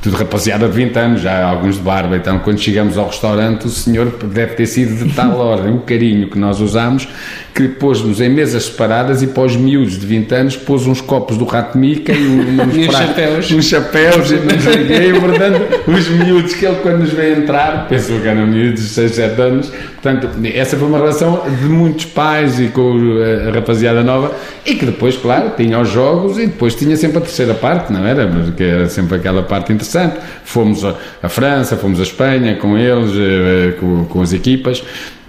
[0.00, 2.16] Tudo rapaziada de 20 anos, já alguns de barba.
[2.16, 6.30] Então, quando chegamos ao restaurante, o senhor deve ter sido de tal ordem, o carinho
[6.30, 7.08] que nós usamos
[7.56, 11.46] que pôs-nos em mesas separadas e os miúdos de 20 anos pôs uns copos do
[11.46, 12.28] Rato Mica e
[12.60, 13.50] uns, uns chapéus.
[13.50, 17.32] uns chapéus e não sei o quê, portanto, os miúdos que ele quando nos vê
[17.32, 21.64] entrar, pensou que eram miúdos de 6, 7 anos, portanto, essa foi uma relação de
[21.66, 22.92] muitos pais e com
[23.48, 24.34] a rapaziada nova
[24.66, 28.06] e que depois, claro, tinha os jogos e depois tinha sempre a terceira parte, não
[28.06, 28.26] era?
[28.26, 30.16] Porque era sempre aquela parte interessante.
[30.44, 34.82] Fomos a, França, fomos a Espanha com eles, eh, com, com as equipas,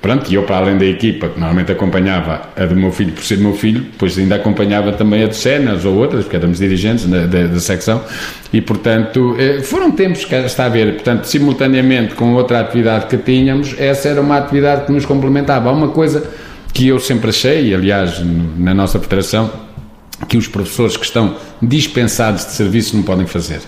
[0.08, 3.26] Pronto, e eu, para além da equipa, que normalmente acompanhava a do meu filho por
[3.26, 7.06] ser meu filho, depois ainda acompanhava também a de cenas ou outras, porque éramos dirigentes
[7.08, 8.02] da, da, da secção,
[8.54, 13.18] e portanto eh, foram tempos que está a ver, portanto, simultaneamente com outra atividade que
[13.18, 15.70] tínhamos, essa era uma atividade que nos complementava.
[15.70, 16.24] Há uma coisa
[16.74, 18.22] que eu sempre achei, aliás,
[18.58, 19.52] na nossa federação,
[20.30, 23.60] que os professores que estão dispensados de serviço não podem fazer.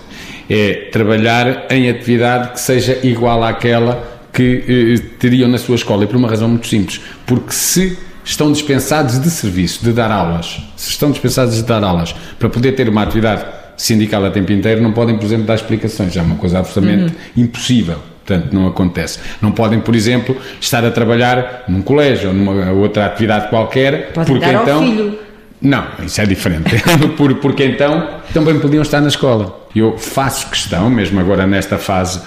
[0.48, 6.06] É trabalhar em atividade que seja igual àquela que eh, teriam na sua escola, e
[6.06, 10.88] por uma razão muito simples, porque se estão dispensados de serviço, de dar aulas, se
[10.88, 13.44] estão dispensados de dar aulas, para poder ter uma atividade
[13.76, 17.44] sindical a tempo inteiro, não podem, por exemplo, dar explicações, é uma coisa absolutamente uhum.
[17.44, 17.98] impossível.
[18.24, 19.18] Portanto, não acontece.
[19.42, 24.26] Não podem, por exemplo, estar a trabalhar num colégio ou numa outra atividade qualquer, Pode
[24.26, 25.18] porque então.
[25.60, 26.70] Não, isso é diferente.
[27.42, 29.59] Porque então também podiam estar na escola.
[29.74, 32.20] Eu faço questão, mesmo agora nesta fase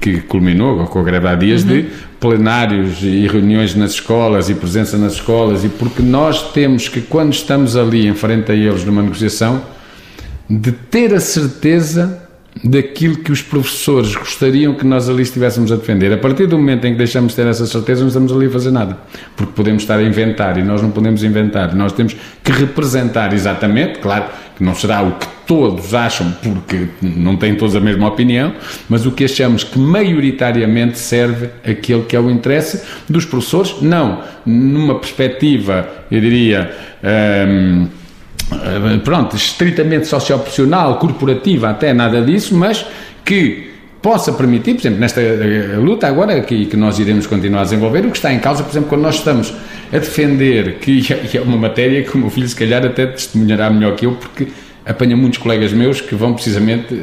[0.00, 1.68] que culminou com a greve há dias, uhum.
[1.68, 1.86] de
[2.18, 7.32] plenários e reuniões nas escolas e presença nas escolas, e porque nós temos que, quando
[7.32, 9.62] estamos ali em frente a eles numa negociação,
[10.48, 12.28] de ter a certeza
[12.64, 16.12] daquilo que os professores gostariam que nós ali estivéssemos a defender.
[16.12, 18.50] A partir do momento em que deixamos de ter essa certeza, não estamos ali a
[18.50, 18.98] fazer nada.
[19.36, 21.74] Porque podemos estar a inventar e nós não podemos inventar.
[21.74, 24.24] Nós temos que representar exatamente, claro
[24.60, 28.52] que não será o que todos acham, porque não têm todos a mesma opinião,
[28.90, 34.22] mas o que achamos que maioritariamente serve aquele que é o interesse dos professores, não
[34.44, 36.70] numa perspectiva, eu diria.
[37.02, 37.88] Hum,
[38.52, 42.84] eh, pronto, estritamente socioprofissional, corporativa, até nada disso, mas
[43.24, 43.69] que
[44.02, 48.06] possa permitir, por exemplo, nesta eh, luta agora que, que nós iremos continuar a desenvolver,
[48.06, 49.54] o que está em causa, por exemplo, quando nós estamos
[49.92, 51.02] a defender, que
[51.36, 54.48] é uma matéria que o meu filho se calhar até testemunhará melhor que eu, porque
[54.90, 56.98] apanha muitos colegas meus que vão precisamente uh,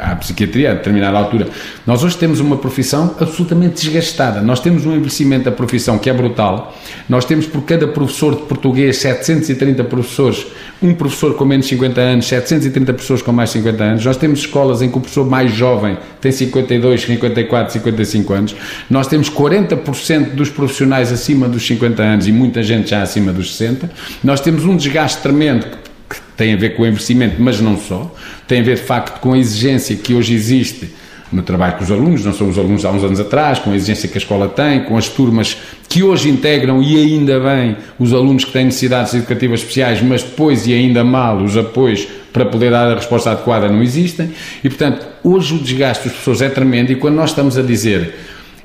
[0.00, 1.48] à psiquiatria a determinada altura.
[1.86, 4.40] Nós hoje temos uma profissão absolutamente desgastada.
[4.40, 6.74] Nós temos um envelhecimento da profissão que é brutal.
[7.08, 10.46] Nós temos por cada professor de português 730 professores,
[10.82, 14.04] um professor com menos de 50 anos, 730 professores com mais de 50 anos.
[14.04, 18.56] Nós temos escolas em que o professor mais jovem tem 52, 54, 55 anos.
[18.88, 23.56] Nós temos 40% dos profissionais acima dos 50 anos e muita gente já acima dos
[23.56, 23.90] 60.
[24.22, 25.85] Nós temos um desgaste tremendo
[26.36, 28.14] tem a ver com o envelhecimento, mas não só.
[28.46, 30.90] Tem a ver, de facto, com a exigência que hoje existe
[31.32, 33.74] no trabalho com os alunos, não são os alunos há uns anos atrás, com a
[33.74, 35.56] exigência que a escola tem, com as turmas
[35.88, 40.66] que hoje integram e ainda bem os alunos que têm necessidades educativas especiais, mas depois
[40.66, 44.30] e ainda mal os apoios para poder dar a resposta adequada não existem.
[44.62, 48.14] E, portanto, hoje o desgaste dos professores é tremendo e quando nós estamos a dizer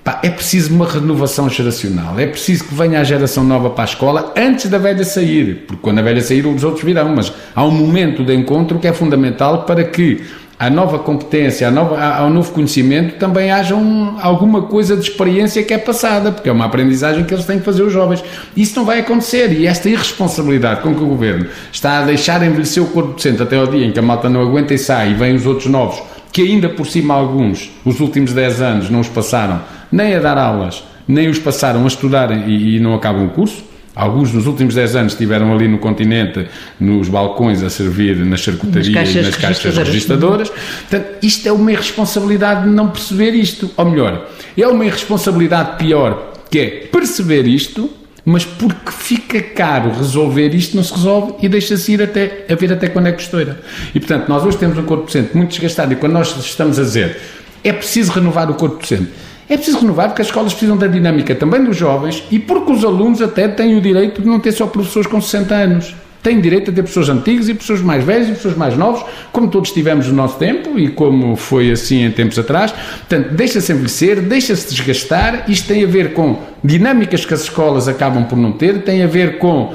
[0.03, 3.85] Pá, é preciso uma renovação geracional, é preciso que venha a geração nova para a
[3.85, 7.63] escola antes da velha sair, porque quando a velha sair os outros virão, mas há
[7.63, 10.23] um momento de encontro que é fundamental para que
[10.57, 15.61] a nova competência, a nova, ao novo conhecimento também haja um, alguma coisa de experiência
[15.61, 18.23] que é passada, porque é uma aprendizagem que eles têm que fazer os jovens.
[18.55, 22.81] Isso não vai acontecer e esta irresponsabilidade com que o Governo está a deixar envelhecer
[22.81, 25.13] o corpo docente até ao dia em que a malta não aguenta e sai e
[25.13, 29.09] vêm os outros novos, que ainda por cima alguns, os últimos 10 anos, não os
[29.09, 33.29] passaram nem a dar aulas, nem os passaram a estudar e, e não acabam o
[33.29, 33.71] curso.
[33.93, 36.47] Alguns nos últimos 10 anos estiveram ali no continente,
[36.79, 40.49] nos balcões, a servir nas charcutarias nas caixas, nas caixas registadoras.
[40.49, 43.69] Portanto, isto é uma irresponsabilidade de não perceber isto.
[43.75, 47.89] Ou melhor, é uma irresponsabilidade pior, que é perceber isto,
[48.23, 52.71] mas porque fica caro resolver isto, não se resolve e deixa-se ir até, a ver
[52.71, 53.59] até quando é estoura.
[53.93, 56.83] E, portanto, nós hoje temos um corpo docente muito desgastado e quando nós estamos a
[56.83, 57.17] dizer
[57.63, 59.09] é preciso renovar o corpo docente,
[59.53, 62.85] é preciso renovar porque as escolas precisam da dinâmica também dos jovens e porque os
[62.85, 65.93] alunos até têm o direito de não ter só professores com 60 anos.
[66.23, 69.49] Têm direito a ter pessoas antigas e pessoas mais velhas e pessoas mais novos, como
[69.49, 72.71] todos tivemos no nosso tempo e como foi assim em tempos atrás.
[72.71, 75.43] Portanto, deixa-se envelhecer, deixa-se desgastar.
[75.49, 79.07] Isto tem a ver com dinâmicas que as escolas acabam por não ter, tem a
[79.07, 79.73] ver com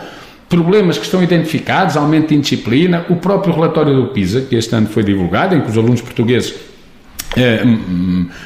[0.49, 4.87] problemas que estão identificados, aumento de indisciplina, o próprio relatório do PISA, que este ano
[4.87, 6.55] foi divulgado, em que os alunos portugueses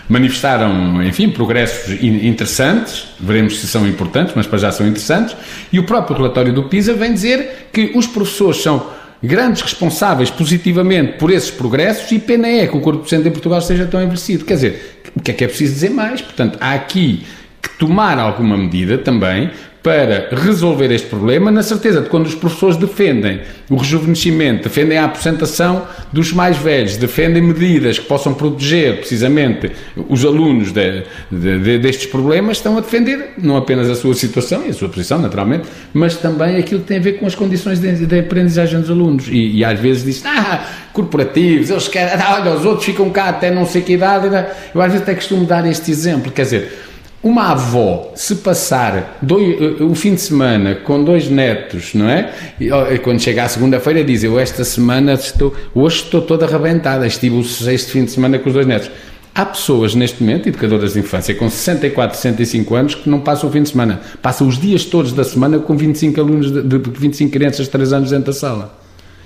[0.09, 5.37] manifestaram, enfim, progressos interessantes, veremos se são importantes, mas para já são interessantes,
[5.73, 11.19] e o próprio relatório do PISA vem dizer que os professores são grandes responsáveis positivamente
[11.19, 14.45] por esses progressos e pena é que o corpo docente em Portugal seja tão envelhecido.
[14.45, 16.23] Quer dizer, o que é que é preciso dizer mais?
[16.23, 17.25] Portanto, há aqui
[17.61, 19.51] que tomar alguma medida também
[19.83, 23.41] para resolver este problema, na certeza de quando os professores defendem
[23.71, 29.71] o rejuvenescimento, defendem a aposentação dos mais velhos, defendem medidas que possam proteger precisamente
[30.09, 34.67] os alunos de, de, de, destes problemas, estão a defender não apenas a sua situação
[34.67, 35.65] e a sua posição, naturalmente,
[35.95, 39.29] mas também aquilo que tem a ver com as condições de, aprendizagem dos alunos.
[39.29, 40.63] E, e às vezes diz, ah,
[40.93, 44.27] corporativos, eles querem, olha, os outros ficam cá até não sei que idade.
[44.75, 46.90] Eu às vezes até costumo dar este exemplo, quer dizer,
[47.23, 52.33] uma avó, se passar dois, eh, o fim de semana com dois netos, não é?
[52.59, 57.37] E quando chega à segunda-feira diz, eu esta semana estou, hoje estou toda arrebentada, estive
[57.37, 58.91] o sexto fim de semana com os dois netos.
[59.35, 63.53] Há pessoas neste momento, educadoras de infância, com 64, 65 anos, que não passam o
[63.53, 64.01] fim de semana.
[64.21, 67.93] Passam os dias todos da semana com 25 alunos, de, de 25 crianças de 3
[67.93, 68.80] anos dentro da sala.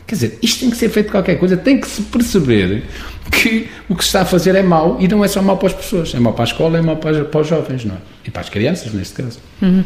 [0.07, 2.85] Quer dizer, isto tem que ser feito qualquer coisa, tem que se perceber
[3.31, 5.69] que o que se está a fazer é mau e não é só mau para
[5.69, 7.99] as pessoas, é mau para a escola, é mau para, para os jovens, não é?
[8.27, 9.39] E para as crianças, neste caso.
[9.63, 9.81] Uhum.
[9.81, 9.85] Uh, uh,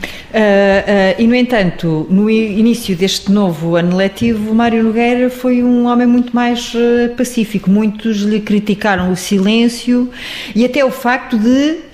[1.18, 6.35] e, no entanto, no início deste novo ano letivo, Mário Nogueira foi um homem muito
[6.35, 7.70] mais uh, pacífico.
[7.70, 10.11] Muitos lhe criticaram o silêncio
[10.54, 11.88] e até o facto de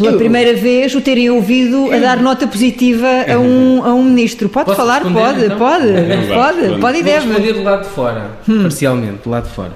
[0.00, 3.94] pela eu, primeira vez o terem ouvido eu, a dar nota positiva a um, a
[3.94, 4.48] um ministro.
[4.48, 5.02] Pode falar?
[5.02, 5.58] Pode, então?
[5.58, 5.86] pode,
[6.32, 7.26] pode, pode, e deve.
[7.26, 8.62] Vou responder do lado de fora, hum.
[8.62, 9.72] parcialmente, do lado de fora.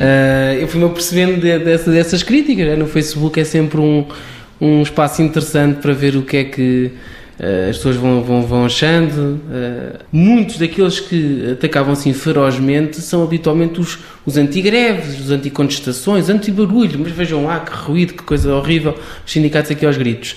[0.00, 2.66] Uh, eu fui-me percebendo de, de, dessas críticas.
[2.66, 2.76] Né?
[2.76, 4.06] No Facebook é sempre um,
[4.60, 6.90] um espaço interessante para ver o que é que
[7.70, 9.40] as pessoas vão, vão, vão achando.
[9.48, 16.98] Uh, muitos daqueles que atacavam assim ferozmente são habitualmente os, os anti-greves, os anti-contestações, anti-barulho.
[16.98, 20.36] Mas vejam lá que ruído, que coisa horrível, os sindicatos aqui aos gritos.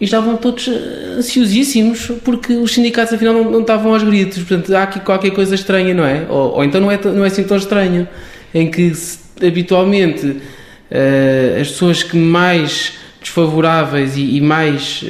[0.00, 0.66] E estavam todos
[1.18, 4.38] ansiosíssimos porque os sindicatos afinal não, não estavam aos gritos.
[4.38, 6.24] Portanto, há aqui qualquer coisa estranha, não é?
[6.30, 8.08] Ou, ou então não é, não é assim tão estranho,
[8.54, 15.02] em que se, habitualmente uh, as pessoas que mais desfavoráveis e, e mais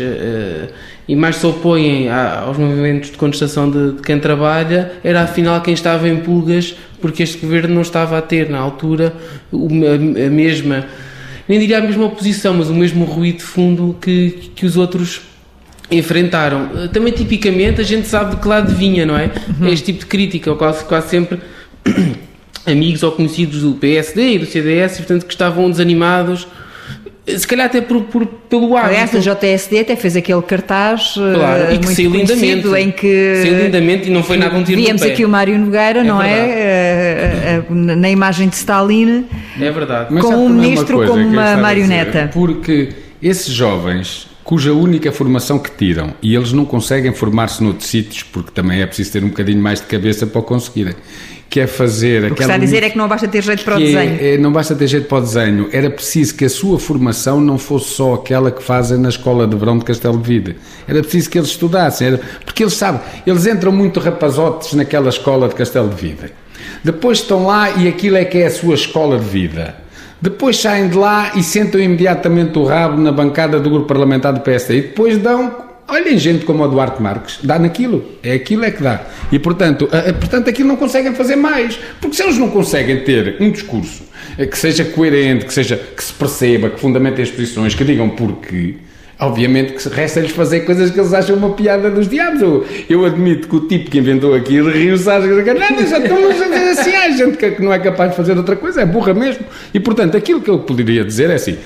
[1.07, 5.75] e mais se opõem aos movimentos de contestação de, de, quem trabalha, era afinal quem
[5.75, 9.15] estava em pulgas, porque este governo não estava a ter na altura
[9.53, 10.87] a, mesma,
[11.47, 15.21] nem diria a mesma oposição, mas o mesmo ruído de fundo que, que os outros
[15.91, 16.89] enfrentaram.
[16.93, 19.31] Também, tipicamente, a gente sabe de que lado vinha, não é?
[19.61, 19.69] Uhum.
[19.69, 21.39] Este tipo de crítica, quase, quase sempre
[22.67, 26.47] amigos ou conhecidos do PSD e do CDS, portanto, que estavam desanimados
[27.27, 28.95] se calhar até por, por, pelo hábito.
[28.95, 33.41] Aliás, a JSD até fez aquele cartaz eh, claro, e que saiu lindamente, em que
[33.43, 36.23] saiu lindamente e não foi nada um tiro Víamos aqui o Mário Nogueira, é não
[36.23, 36.39] é?
[36.39, 37.65] é?
[37.71, 39.27] Na imagem de Stalin.
[39.59, 40.13] É verdade.
[40.13, 42.31] Mas com o ministro como uma marioneta.
[42.33, 42.91] Porque
[43.23, 48.51] esses jovens cuja única formação que tiram e eles não conseguem formar-se noutros sítios porque
[48.51, 50.95] também é preciso ter um bocadinho mais de cabeça para o conseguirem
[51.55, 53.77] que é fazer o que está a dizer é que não basta ter jeito para
[53.77, 54.19] o é, desenho.
[54.21, 55.69] é, não basta ter jeito para o desenho.
[55.73, 59.57] Era preciso que a sua formação não fosse só aquela que fazem na escola de
[59.57, 60.57] verão de Castelo de Vida
[60.89, 62.09] era preciso que eles estudassem.
[62.09, 66.45] Era, porque eles sabem, eles entram muito rapazotes naquela escola de Castelo de Vida
[66.83, 69.75] depois estão lá e aquilo é que é a sua escola de vida.
[70.21, 74.41] Depois saem de lá e sentam imediatamente o rabo na bancada do grupo parlamentar do
[74.41, 74.79] PSD.
[74.79, 78.83] E depois dão Olhem gente como o Duarte Marques, dá naquilo, é aquilo é que
[78.83, 79.03] dá.
[79.31, 83.01] E portanto, a, a, portanto aquilo não conseguem fazer mais, porque se eles não conseguem
[83.01, 84.03] ter um discurso
[84.39, 88.09] eh, que seja coerente, que seja que se perceba, que fundamente as posições, que digam
[88.09, 88.77] porquê,
[89.19, 92.43] Obviamente que resta-lhes fazer coisas que eles acham uma piada dos diabos.
[92.43, 95.47] Eu, eu admito que o tipo que inventou aquilo riu-se às vezes.
[95.47, 96.95] Não, assim.
[96.95, 99.45] Há gente que não é capaz de fazer outra coisa, é burra mesmo.
[99.73, 101.57] E portanto, aquilo que eu poderia dizer é assim: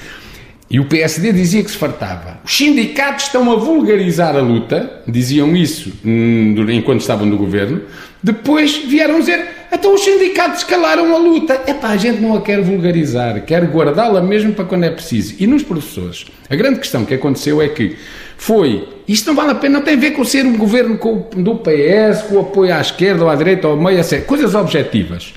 [0.70, 2.38] e o PSD dizia que se fartava.
[2.44, 7.81] Os sindicatos estão a vulgarizar a luta, diziam isso hum, enquanto estavam no governo.
[8.22, 11.62] Depois vieram dizer: então os sindicatos calaram a luta.
[11.66, 15.37] É pá, a gente não a quer vulgarizar, quer guardá-la mesmo para quando é preciso.
[15.38, 17.96] E nos professores, a grande questão que aconteceu é que
[18.37, 18.87] foi.
[19.09, 20.98] Isto não vale a pena, não tem a ver com ser um governo
[21.35, 24.22] do PS, com o apoio à esquerda ou à direita ou ao meio, etc.
[24.26, 25.33] Coisas objetivas.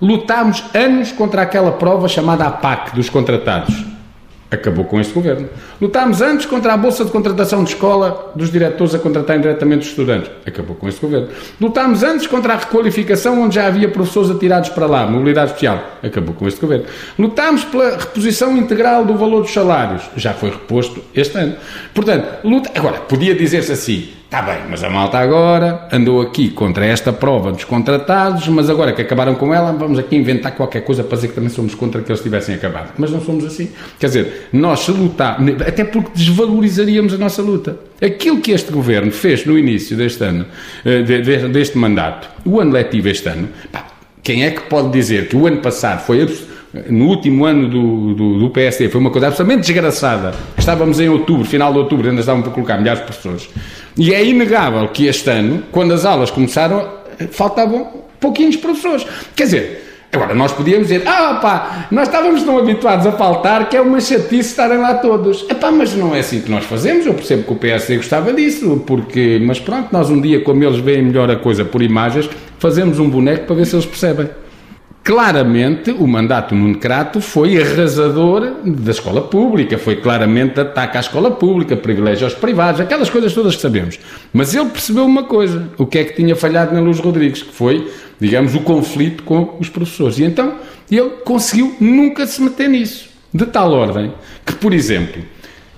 [0.00, 3.95] Lutámos anos contra aquela prova chamada APAC dos contratados
[4.50, 5.48] acabou com este governo.
[5.80, 9.88] Lutámos antes contra a bolsa de contratação de escola dos diretores a contratarem diretamente os
[9.88, 10.30] estudantes.
[10.46, 11.28] Acabou com este governo.
[11.60, 15.82] Lutámos antes contra a requalificação onde já havia professores atirados para lá, mobilidade especial.
[16.02, 16.86] Acabou com este governo.
[17.18, 20.02] Lutámos pela reposição integral do valor dos salários.
[20.16, 21.56] Já foi reposto este ano.
[21.94, 22.70] Portanto, luta...
[22.74, 27.50] agora, podia dizer-se assim, Está bem, mas a malta agora andou aqui contra esta prova
[27.52, 31.28] dos contratados, mas agora que acabaram com ela, vamos aqui inventar qualquer coisa para dizer
[31.28, 32.92] que também somos contra que eles tivessem acabado.
[32.98, 33.70] Mas não somos assim.
[33.98, 37.78] Quer dizer, nós se lutar, até porque desvalorizaríamos a nossa luta.
[37.98, 40.44] Aquilo que este governo fez no início deste ano,
[40.84, 41.00] eh,
[41.48, 43.86] deste mandato, o ano letivo este ano, pá,
[44.22, 46.20] quem é que pode dizer que o ano passado foi
[46.88, 50.34] no último ano do, do, do, PSD foi uma coisa absolutamente desgraçada.
[50.58, 53.48] Estávamos em outubro, final de outubro, ainda estavam para colocar milhares de pessoas.
[53.96, 56.88] E é inegável que este ano, quando as aulas começaram,
[57.30, 59.06] faltavam pouquinhos professores.
[59.34, 63.76] Quer dizer, agora nós podíamos dizer, ah pá, nós estávamos tão habituados a faltar que
[63.76, 65.46] é uma chatice estarem lá todos.
[65.48, 68.82] Epá, mas não é assim que nós fazemos, eu percebo que o PSD gostava disso,
[68.86, 72.98] porque, mas pronto, nós um dia, como eles veem melhor a coisa por imagens, fazemos
[72.98, 74.28] um boneco para ver se eles percebem.
[75.06, 81.30] Claramente, o mandato Nuno Crato foi arrasador da escola pública, foi claramente ataque à escola
[81.30, 84.00] pública, privilégio aos privados, aquelas coisas todas que sabemos.
[84.32, 87.54] Mas ele percebeu uma coisa, o que é que tinha falhado na Luz Rodrigues, que
[87.54, 87.88] foi,
[88.20, 90.18] digamos, o conflito com os professores.
[90.18, 90.56] E então
[90.90, 93.08] ele conseguiu nunca se meter nisso.
[93.32, 94.12] De tal ordem
[94.44, 95.22] que, por exemplo,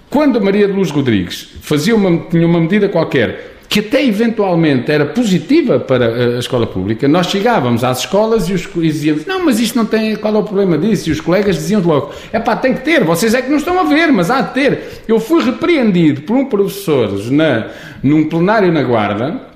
[0.08, 4.90] quando a Maria de Luz Rodrigues fazia uma, tinha uma medida qualquer que até eventualmente
[4.90, 9.44] era positiva para a escola pública, nós chegávamos às escolas e, os, e dizíamos, não,
[9.44, 11.10] mas isto não tem, qual é o problema disso?
[11.10, 13.78] E os colegas diziam logo, é pá, tem que ter, vocês é que não estão
[13.78, 15.02] a ver, mas há de ter.
[15.06, 17.66] Eu fui repreendido por um professor na,
[18.02, 19.48] num plenário na Guarda,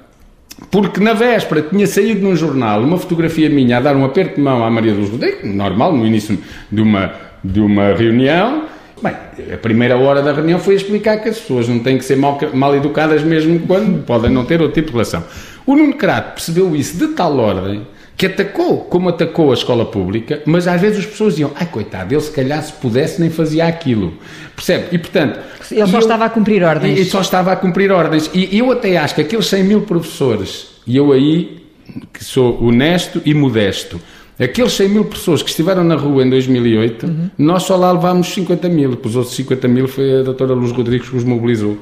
[0.70, 4.42] porque na véspera tinha saído num jornal uma fotografia minha a dar um aperto de
[4.42, 6.38] mão à Maria dos Rodrigues, normal, no início
[6.70, 8.64] de uma, de uma reunião,
[9.02, 9.14] Bem,
[9.52, 12.38] a primeira hora da reunião foi explicar que as pessoas não têm que ser mal,
[12.54, 15.24] mal educadas mesmo quando podem não ter outro tipo de relação.
[15.66, 17.84] O Nuno Crato percebeu isso de tal ordem
[18.16, 22.14] que atacou como atacou a escola pública, mas às vezes as pessoas diziam, ai coitado,
[22.14, 24.14] ele se calhar se pudesse nem fazia aquilo.
[24.54, 24.86] Percebe?
[24.92, 25.40] E portanto...
[25.68, 26.98] Ele só eu, estava a cumprir ordens.
[26.98, 28.30] Ele só estava a cumprir ordens.
[28.32, 31.64] E eu até acho que aqueles 100 mil professores, e eu aí,
[32.12, 34.00] que sou honesto e modesto,
[34.42, 37.30] Aqueles 100 mil pessoas que estiveram na rua em 2008, uhum.
[37.38, 41.08] nós só lá levámos 50 mil, os outros 50 mil foi a doutora Luz Rodrigues
[41.08, 41.78] que os mobilizou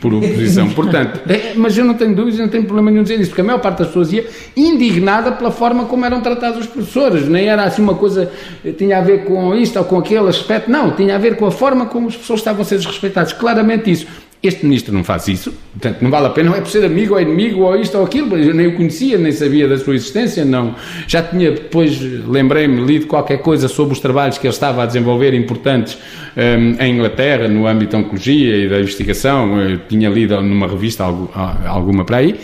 [0.00, 0.68] por oposição.
[0.74, 3.44] Portanto, é, mas eu não tenho dúvidas, não tenho problema nenhum dizer isso, porque a
[3.44, 7.64] maior parte das pessoas ia indignada pela forma como eram tratados os professores, nem era
[7.64, 8.30] assim uma coisa,
[8.64, 11.46] eh, tinha a ver com isto ou com aquele aspecto, não, tinha a ver com
[11.46, 14.06] a forma como as pessoas estavam a ser desrespeitadas, claramente isso.
[14.46, 17.14] Este ministro não faz isso, portanto não vale a pena, não é por ser amigo
[17.14, 20.44] ou inimigo ou isto ou aquilo, eu nem o conhecia, nem sabia da sua existência,
[20.44, 20.74] não.
[21.06, 25.34] Já tinha depois, lembrei-me, lido qualquer coisa sobre os trabalhos que ele estava a desenvolver
[25.34, 25.98] importantes
[26.36, 31.04] um, em Inglaterra, no âmbito da oncologia e da investigação, eu tinha lido numa revista
[31.04, 32.36] alguma para aí,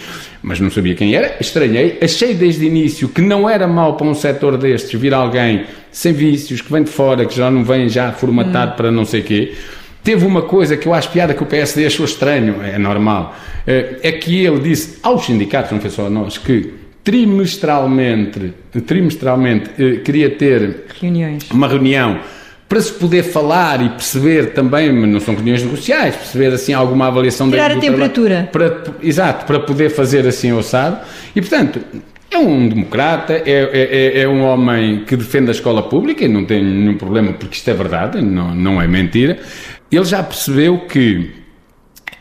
[0.43, 4.07] mas não sabia quem era, estranhei, achei desde o início que não era mal para
[4.07, 7.89] um setor destes vir alguém sem vícios, que vem de fora, que já não vem
[7.89, 8.77] já formatado hum.
[8.77, 9.55] para não sei quê,
[10.03, 13.37] Teve uma coisa que eu acho piada que o PSD achou estranho, é normal,
[13.67, 16.75] eh, é que ele disse aos sindicatos, não foi só a nós, que
[17.05, 18.53] trimestralmente,
[18.85, 21.49] trimestralmente eh, queria ter Reuniões.
[21.51, 22.19] uma reunião
[22.69, 27.51] para se poder falar e perceber também, não são reuniões negociais, perceber assim alguma avaliação
[27.51, 28.49] Tirar a temperatura.
[28.51, 30.99] Para, exato, para poder fazer assim ossado.
[31.37, 31.83] E portanto,
[32.31, 36.47] é um democrata, é, é, é, um homem que defende a escola pública e não
[36.47, 39.39] tem nenhum problema porque isto é verdade, não, não é mentira
[39.93, 41.31] ele já percebeu que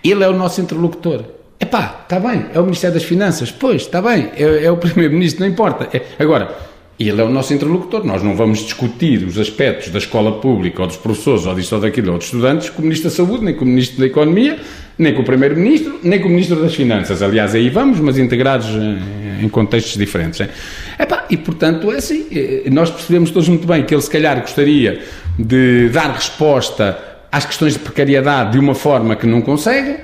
[0.04, 1.24] ele é o nosso interlocutor.
[1.60, 5.42] Epá, está bem, é o Ministério das Finanças, pois, está bem, é, é o Primeiro-Ministro,
[5.42, 5.96] não importa.
[5.96, 6.58] É, agora,
[7.00, 10.88] ele é o nosso interlocutor, nós não vamos discutir os aspectos da escola pública, ou
[10.88, 13.54] dos professores, ou disto ou daquilo, ou dos estudantes, com o Ministro da Saúde, nem
[13.54, 14.60] com o Ministro da Economia,
[14.98, 17.22] nem com o Primeiro-Ministro, nem com o Ministro das Finanças.
[17.22, 18.68] Aliás, aí vamos, mas integrados
[19.42, 20.48] em contextos diferentes.
[21.00, 24.40] Epá, e, portanto, é assim, eh, nós percebemos todos muito bem que ele, se calhar,
[24.42, 25.02] gostaria
[25.40, 29.98] de dar resposta às questões de precariedade de uma forma que não consegue,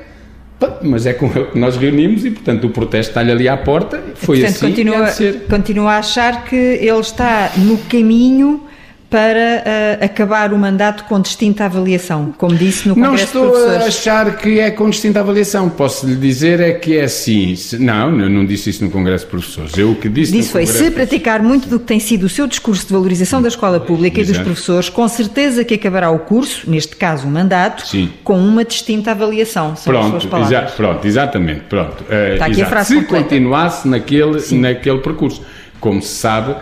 [0.82, 4.01] mas é com ele que nós reunimos e, portanto, o protesto está-lhe ali à porta.
[4.15, 4.67] Foi portanto, assim.
[4.69, 5.11] Continua,
[5.49, 8.63] continua a achar que ele está no caminho
[9.10, 13.78] para uh, acabar o mandato com distinta avaliação, como disse no Congresso Não estou a
[13.86, 15.70] achar que é com distinta avaliação.
[15.70, 17.55] Posso lhe dizer é que é assim.
[17.80, 19.78] Não, eu não disse isso no Congresso de Professores.
[19.78, 22.47] Eu o que disse Disse foi, se praticar muito do que tem sido o seu
[22.47, 24.39] discurso de valorização da escola pública Exato.
[24.39, 28.12] e dos professores, com certeza que acabará o curso, neste caso o mandato, Sim.
[28.24, 29.76] com uma distinta avaliação.
[29.78, 30.64] São pronto, as suas palavras.
[30.64, 31.62] Exa pronto, exatamente.
[31.62, 32.03] Pronto.
[32.03, 32.68] Uh, Está aqui exato.
[32.68, 33.24] a frase Se completa.
[33.24, 35.41] continuasse naquele, naquele percurso.
[35.80, 36.55] Como se sabe,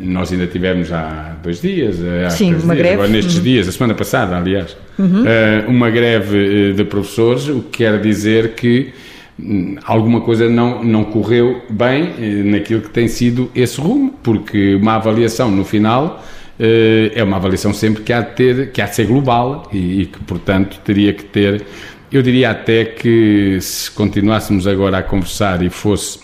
[0.00, 2.94] nós ainda tivemos há dois dias, eh, há Sim, uma dias, greve.
[2.94, 3.42] agora nestes uhum.
[3.42, 5.24] dias, a semana passada, aliás, uhum.
[5.68, 8.92] uma greve de professores, o que quer dizer que
[9.38, 14.94] hum, alguma coisa não, não correu bem naquilo que tem sido esse rumo, porque uma
[14.94, 16.24] avaliação no final
[16.58, 20.06] é uma avaliação sempre que há de, ter, que há de ser global e, e
[20.06, 21.62] que, portanto, teria que ter.
[22.10, 26.20] Eu diria até que se continuássemos agora a conversar e fosse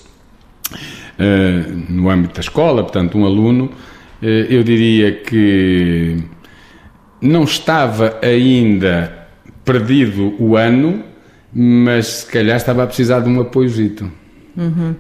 [0.73, 0.79] eh,
[1.89, 3.67] no âmbito da escola, portanto, um aluno,
[4.23, 6.19] uh, eu diria que
[7.21, 9.27] não estava ainda
[9.65, 11.05] perdido o ano,
[11.55, 14.11] mas se calhar estava a precisar de um apoiozito.
[14.57, 14.91] Uhum.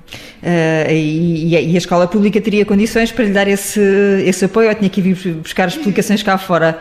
[0.42, 3.80] Uh, e, e, a escola pública teria condições para lhe dar esse,
[4.24, 6.80] esse apoio ou tinha que vir buscar explicações cá fora?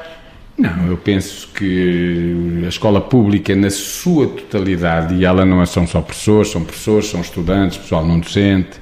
[0.57, 6.01] Não, eu penso que a escola pública, na sua totalidade, e ela não são só
[6.01, 8.79] professores, são professores, são estudantes, pessoal não docente,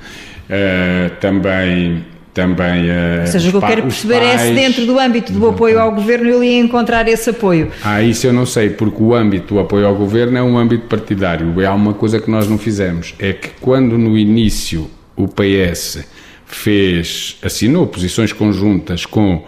[0.50, 4.86] Uh, também também uh, Ou seja, o que eu quero perceber pais, é se dentro
[4.86, 7.72] do âmbito do apoio ao governo ele ia encontrar esse apoio.
[7.84, 10.88] Ah, isso eu não sei, porque o âmbito do apoio ao governo é um âmbito
[10.88, 11.54] partidário.
[11.68, 16.06] Há uma coisa que nós não fizemos, é que quando no início o PS
[16.45, 19.43] fez, assinou posições conjuntas com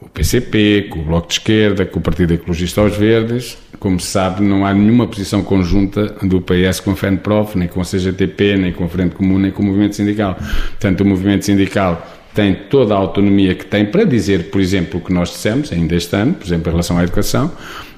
[0.00, 4.08] o PCP, com o Bloco de Esquerda, com o Partido Ecologista aos Verdes, como se
[4.08, 8.56] sabe, não há nenhuma posição conjunta do PS com a FENPROF, nem com a CGTP,
[8.56, 10.34] nem com a Frente Comum, nem com o Movimento Sindical.
[10.34, 15.02] Portanto, o Movimento Sindical tem toda a autonomia que tem para dizer, por exemplo, o
[15.02, 17.50] que nós dissemos ainda este ano, por exemplo, em relação à educação,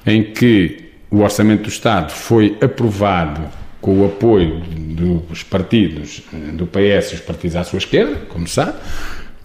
[0.05, 3.41] em que o Orçamento do Estado foi aprovado
[3.81, 6.21] com o apoio dos partidos
[6.53, 8.77] do PS e os partidos à sua esquerda, como se sabe,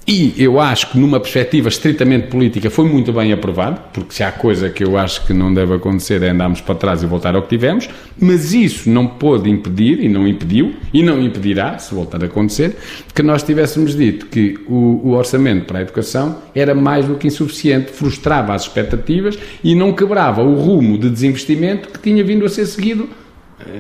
[0.07, 4.31] e eu acho que, numa perspectiva estritamente política, foi muito bem aprovado, porque se há
[4.31, 7.43] coisa que eu acho que não deve acontecer é andarmos para trás e voltar ao
[7.43, 7.89] que tivemos,
[8.21, 12.77] mas isso não pôde impedir, e não impediu, e não impedirá, se voltar a acontecer,
[13.15, 17.27] que nós tivéssemos dito que o, o orçamento para a educação era mais do que
[17.27, 22.49] insuficiente, frustrava as expectativas e não quebrava o rumo de desinvestimento que tinha vindo a
[22.51, 23.09] ser seguido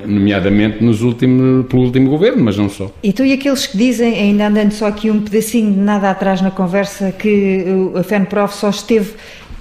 [0.07, 2.91] nomeadamente nos últimos, pelo último governo, mas não só.
[3.03, 6.41] E tu e aqueles que dizem, ainda andando só aqui um pedacinho de nada atrás
[6.41, 7.65] na conversa, que
[7.95, 9.13] a FENPROF só esteve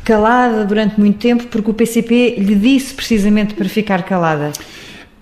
[0.04, 4.52] calada durante muito tempo porque o PCP lhe disse precisamente para ficar calada?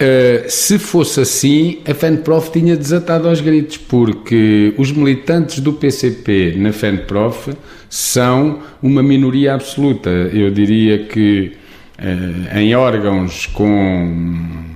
[0.02, 6.56] Uh, se fosse assim, a FENPROF tinha desatado aos gritos, porque os militantes do PCP
[6.58, 7.52] na FENPROF
[7.88, 10.10] são uma minoria absoluta.
[10.10, 11.52] Eu diria que
[12.00, 14.72] uh, em órgãos com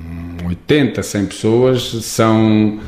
[0.48, 2.80] 80, 100 pessoas, são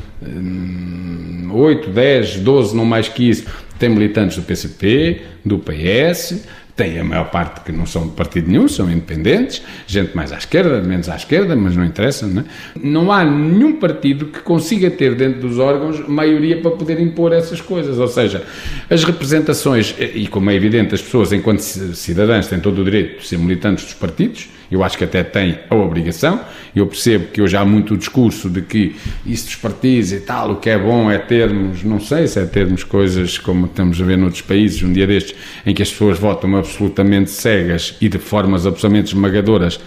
[1.52, 3.44] 8, 10, 12, não mais que isso.
[3.78, 6.44] Tem militantes do PCP, do PS,
[6.78, 10.38] tem a maior parte que não são de partido nenhum, são independentes, gente mais à
[10.38, 12.44] esquerda, menos à esquerda, mas não interessa, não é?
[12.80, 17.60] Não há nenhum partido que consiga ter dentro dos órgãos maioria para poder impor essas
[17.60, 18.44] coisas, ou seja,
[18.88, 23.26] as representações, e como é evidente, as pessoas enquanto cidadãs têm todo o direito de
[23.26, 26.40] ser militantes dos partidos, eu acho que até têm a obrigação,
[26.74, 30.52] eu percebo que hoje há muito o discurso de que isso dos partidos e tal,
[30.52, 34.04] o que é bom é termos, não sei se é termos coisas como estamos a
[34.04, 38.18] ver noutros países, um dia destes, em que as pessoas votam absolutamente cegas e de
[38.18, 39.80] formas absolutamente esmagadoras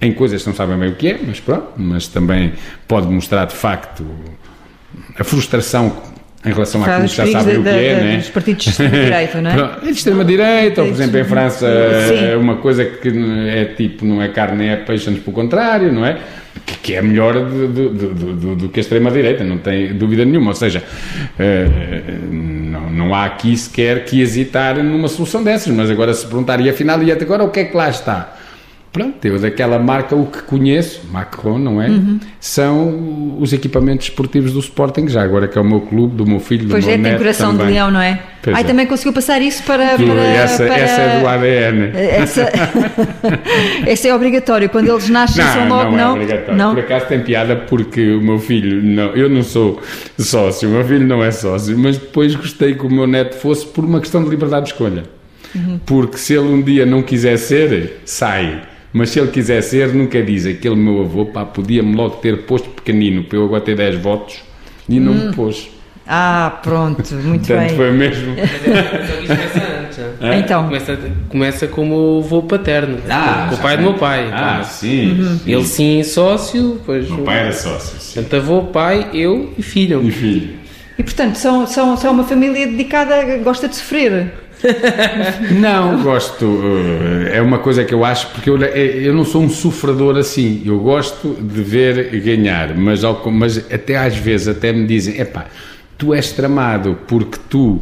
[0.00, 2.52] em coisas que não sabem bem o que é, mas pronto, mas também
[2.86, 4.04] pode mostrar de facto
[5.18, 6.13] a frustração
[6.44, 8.16] em relação a àquilo que já sabem o que é, né?
[8.18, 9.80] Dos partidos de extrema-direita, não é?
[9.84, 13.08] De extrema-direita, ou por exemplo em França é uma coisa que
[13.48, 16.18] é tipo, não é carne, é peixe, antes pelo contrário, não é?
[16.66, 20.50] Que, que é melhor do, do, do, do que a extrema-direita, não tem dúvida nenhuma.
[20.50, 26.14] Ou seja, uh, não, não há aqui sequer que hesitar numa solução dessas, mas agora
[26.14, 28.33] se perguntar, e afinal, e até agora o que é que lá está?
[28.94, 31.88] Pronto, eu daquela marca o que conheço, Macron, não é?
[31.88, 32.20] Uhum.
[32.38, 36.38] São os equipamentos esportivos do Sporting, já agora que é o meu clube, do meu
[36.38, 37.66] filho, pois do meu é, tem coração também.
[37.66, 38.20] de leão, não é?
[38.40, 38.64] Pois Ai, é.
[38.64, 39.96] também conseguiu passar isso para...
[39.96, 40.78] Para, essa, para...
[40.78, 41.90] essa é do ADN.
[41.92, 42.48] Essa,
[43.84, 46.12] essa é obrigatório, quando eles nascem Não, são logo, não é não?
[46.12, 46.56] obrigatório.
[46.56, 46.74] Não?
[46.76, 49.82] Por acaso tem piada porque o meu filho, não, eu não sou
[50.16, 53.66] sócio, o meu filho não é sócio, mas depois gostei que o meu neto fosse
[53.66, 55.02] por uma questão de liberdade de escolha.
[55.52, 55.80] Uhum.
[55.84, 58.62] Porque se ele um dia não quiser ser, sai.
[58.96, 60.46] Mas se ele quiser ser, nunca diz.
[60.46, 64.36] Aquele meu avô, pá, podia-me logo ter posto pequenino para eu agora ter 10 votos
[64.88, 65.26] e não Hum.
[65.28, 65.68] me pôs.
[66.06, 67.76] Ah, pronto, muito Portanto, bem.
[67.76, 68.34] foi mesmo.
[70.20, 70.38] É, né?
[70.40, 74.28] Então, Começa, começa como o avô paterno, Ah, com o pai do meu pai.
[74.32, 75.12] Ah, sim.
[75.20, 75.38] Uhum.
[75.38, 75.50] sim.
[75.52, 77.10] Ele sim sócio, pois.
[77.10, 78.14] O pai era sócio, sim.
[78.22, 80.02] Portanto, avô, pai, eu e filho.
[80.06, 80.50] E filho.
[80.98, 84.32] e portanto, são, são, são uma família dedicada, gosta de sofrer.
[85.50, 86.44] Não, gosto.
[87.26, 90.16] eh, É uma coisa que eu acho, porque eu, eh, eu não sou um sofredor
[90.16, 90.62] assim.
[90.64, 93.02] Eu gosto de ver ganhar, mas,
[93.32, 95.46] mas até às vezes até me dizem: epá,
[95.98, 97.78] tu és tramado porque tu,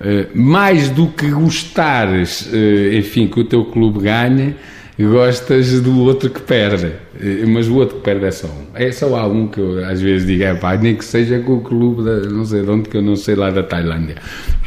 [0.00, 2.48] eh, mais do que gostares,
[2.92, 4.54] enfim, que o teu clube ganhe.
[4.98, 8.66] Gostas do outro que perde, Eh, mas o outro que perde é só um.
[8.74, 11.54] É só há um que eu às vezes digo, é pá, nem que seja com
[11.54, 14.16] o clube, da, não sei de onde, que eu não sei lá da Tailândia.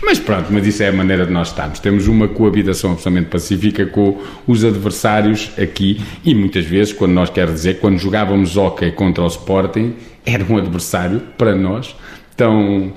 [0.02, 1.80] Mas pronto, mas isso é a maneira de nós estarmos.
[1.80, 4.18] Temos uma coabitação absolutamente pacífica com
[4.48, 9.28] os adversários aqui e muitas vezes, quando nós quer dizer, quando jogávamos hockey contra o
[9.28, 9.94] Sporting,
[10.26, 11.96] era um adversário para nós
[12.36, 12.94] tão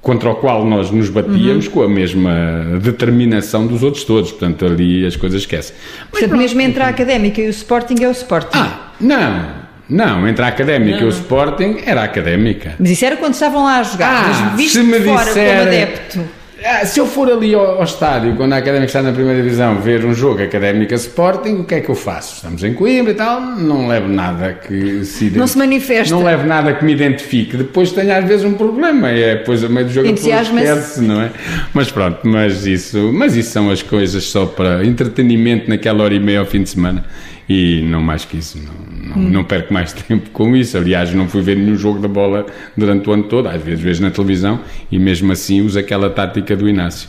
[0.00, 4.30] contra o qual nós nos batíamos com a mesma determinação dos outros todos.
[4.30, 5.74] Portanto, ali as coisas esquecem.
[6.00, 8.58] Mas Portanto, mesmo entre a académica e o Sporting é o Sporting.
[8.58, 9.46] ah, não,
[9.88, 12.74] não, entre a académica e o Sporting era a académica.
[12.78, 14.24] Mas isso era quando estavam lá a jogar.
[14.24, 16.20] Ah, mas visto se me fora disser- como adepto.
[16.64, 19.80] Ah, se eu for ali ao, ao estádio, quando a Académica está na primeira divisão,
[19.80, 22.36] ver um jogo Académica Sporting, o que é que eu faço?
[22.36, 26.14] Estamos em Coimbra e tal, não levo nada que se Não se manifesta.
[26.14, 27.56] Não levo nada que me identifique.
[27.56, 30.66] Depois tenho às vezes um problema, é depois a meio do jogo Entusiasma-se.
[30.66, 31.30] esquece, não é?
[31.72, 36.20] Mas pronto, mas isso, mas isso são as coisas só para entretenimento naquela hora e
[36.20, 37.04] meia ao fim de semana
[37.48, 40.76] e não mais que isso, não, não, não perco mais tempo com isso.
[40.76, 42.46] Aliás, não fui ver nenhum jogo da bola
[42.76, 46.56] durante o ano todo, às vezes vejo na televisão e mesmo assim uso aquela tática
[46.56, 47.08] do Inácio.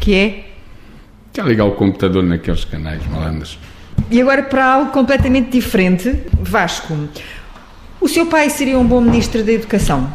[0.00, 0.44] Que é?
[1.32, 3.58] Que é ligar o computador naqueles canais malandros.
[4.10, 6.96] E agora para algo completamente diferente, Vasco.
[8.00, 10.12] O seu pai seria um bom ministro da Educação?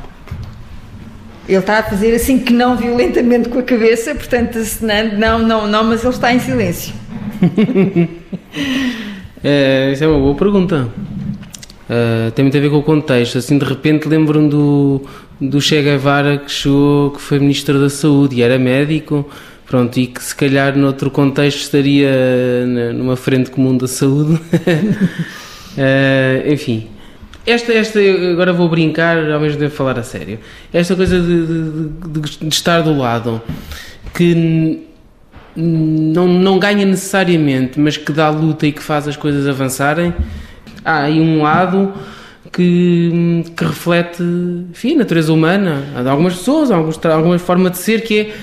[1.48, 5.68] Ele está a fazer assim que não violentamente com a cabeça, portanto, acenando, não, não,
[5.68, 6.94] não, mas ele está em silêncio.
[9.42, 10.90] É, isso é uma boa pergunta.
[11.90, 13.38] Uh, tem muito a ver com o contexto.
[13.40, 15.02] Assim, de repente lembro-me do,
[15.42, 19.28] do Che Guevara que chegou, que foi Ministro da Saúde e era médico,
[19.66, 22.12] pronto, e que se calhar noutro contexto estaria
[22.94, 24.34] numa frente comum da saúde.
[25.78, 26.88] Uh, enfim.
[27.46, 28.00] Esta, esta,
[28.32, 30.38] agora vou brincar, ao mesmo tempo falar a sério.
[30.72, 31.90] Esta coisa de, de-
[32.22, 33.42] de- de estar do lado,
[34.14, 34.84] que
[35.56, 40.14] não, não ganha necessariamente, mas que dá luta e que faz as coisas avançarem.
[40.84, 41.94] Há aí um lado
[42.52, 44.24] que, que reflete
[44.72, 48.20] enfim, a natureza humana, de algumas pessoas, a alguns, tra- alguma forma de ser, que
[48.20, 48.34] é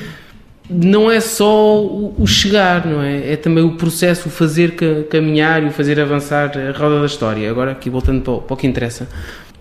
[0.69, 3.33] não é só o, chegar, não é?
[3.35, 7.07] É também o processo, o fazer ca- caminhar e o fazer avançar a roda da
[7.07, 7.49] história.
[7.49, 9.09] Agora, aqui voltando para o, para o que interessa.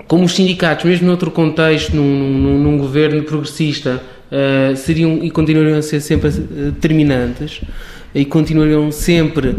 [0.07, 4.01] Como os sindicatos, mesmo noutro contexto, num, num- num governo progressista,
[4.32, 7.61] eh, seriam e continuariam a ser sempre eh, determinantes
[8.16, 9.53] e continuariam sempre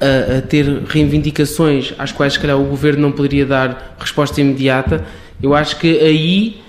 [0.00, 5.04] a, a ter reivindicações às quais, se calhar, o governo não poderia dar resposta imediata.
[5.42, 6.62] Eu acho que aí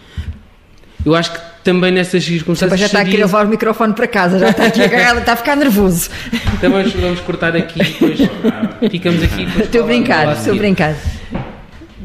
[1.05, 2.79] eu acho que também nessas circunstâncias.
[2.79, 3.13] Já está seria...
[3.13, 6.09] aqui a levar o microfone para casa, já está, aqui, está a ficar nervoso.
[6.53, 8.19] Então vamos, vamos cortar aqui, depois
[8.91, 9.47] ficamos aqui.
[9.59, 10.95] Estou a brincar, estou a brincar.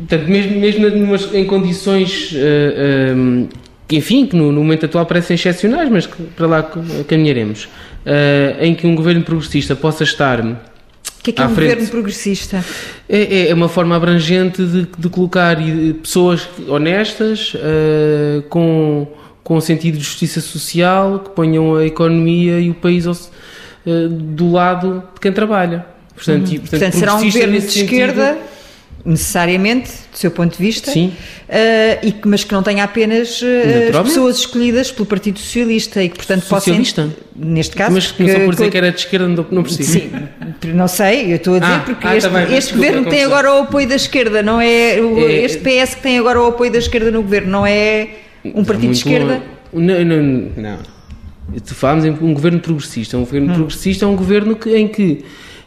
[0.09, 3.49] Portanto, mesmo, mesmo em condições, uh, uh,
[3.95, 6.71] enfim, que no, no, momento atual parecem excepcionais, mas que para lá
[7.07, 10.57] caminharemos, uh, em que um governo progressista possa estar o
[11.23, 11.71] que é que é um frente.
[11.71, 12.65] governo progressista?
[13.09, 15.57] É, é, uma forma abrangente de, de colocar
[16.01, 19.09] pessoas honestas, uh, com,
[19.43, 24.53] com sentido de justiça social, que ponham a economia e o país ao, uh, do
[24.53, 25.85] lado de quem trabalha.
[26.15, 26.55] Portanto, uhum.
[26.55, 28.27] e, portanto, portanto será um governo de esquerda.
[28.35, 28.56] Sentido,
[29.07, 31.13] necessariamente, do seu ponto de vista, Sim.
[31.49, 36.09] Uh, e que, mas que não tenha apenas uh, pessoas escolhidas pelo Partido Socialista e
[36.09, 37.03] que, portanto, Socialista?
[37.03, 37.17] possam.
[37.37, 37.93] Neste caso.
[37.93, 39.85] Mas começou por dizer que, era de esquerda, não, não percebi.
[39.85, 40.11] Sim,
[40.75, 43.25] não sei, eu estou a dizer ah, porque ah, este, tá este desculpa, governo tem
[43.25, 46.47] agora o apoio da esquerda, não é, o, é, Este PS que tem agora o
[46.47, 48.09] apoio da esquerda no governo, não é
[48.45, 49.41] um partido de esquerda?
[49.73, 50.79] Não, não, não.
[51.65, 53.17] Tu falas em um governo progressista.
[53.17, 53.55] Um governo hum.
[53.55, 55.25] progressista é um governo que, em que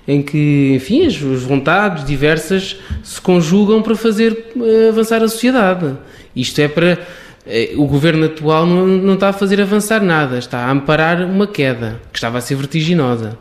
[0.10, 5.96] em que, enfim, as, vontades diversas se conjugam para fazer uh, avançar a sociedade.
[6.36, 6.98] Isto é para.
[7.46, 11.46] Uh, o governo atual não, não, está a fazer avançar nada, está a amparar uma
[11.46, 13.38] queda que estava a ser vertiginosa.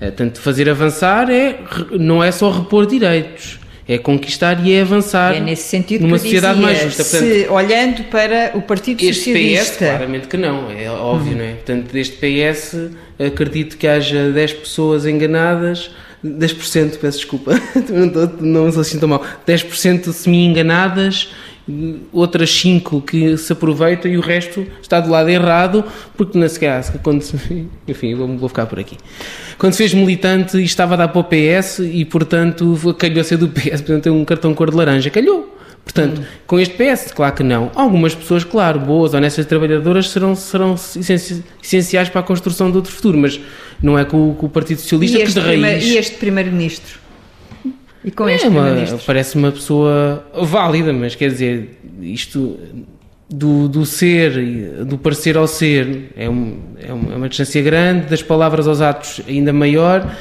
[0.00, 1.60] Uh, tanto fazer avançar é,
[1.92, 3.58] não é só repor direitos,
[3.88, 7.02] é conquistar e é avançar é nesse sentido numa sociedade dizia, mais justa.
[7.02, 9.72] Portanto, se, olhando para o Partido este Socialista.
[9.72, 11.38] PS, claramente que não, é óbvio, hum.
[11.38, 11.52] não é?
[11.52, 12.76] Portanto, deste PS,
[13.18, 15.90] acredito que haja 10 pessoas enganadas
[16.24, 17.52] 10%, peço desculpa,
[18.40, 21.30] não, não sou assim tão mal, 10% semi-enganadas,
[22.12, 25.84] outras 5 que se aproveitam e o resto está do lado errado,
[26.16, 27.36] porque na sequer, quando se,
[27.86, 28.96] enfim, vou, vou ficar por aqui.
[29.58, 33.36] Quando se fez militante estava a dar para o PS e, portanto, calhou a ser
[33.36, 35.49] do PS, portanto, tem um cartão cor de laranja, calhou.
[35.84, 37.70] Portanto, com este PS, claro que não.
[37.74, 40.76] Algumas pessoas, claro, boas, honestas, trabalhadoras, serão, serão
[41.60, 43.40] essenciais para a construção de outro futuro, mas
[43.82, 45.84] não é com, com o Partido Socialista que de raiz...
[45.84, 46.98] E este Primeiro-Ministro?
[48.04, 49.00] E com é este Primeiro-Ministro?
[49.04, 52.58] Parece uma pessoa válida, mas quer dizer, isto
[53.28, 58.66] do, do ser, do parecer ao ser, é, um, é uma distância grande, das palavras
[58.66, 60.16] aos atos ainda maior,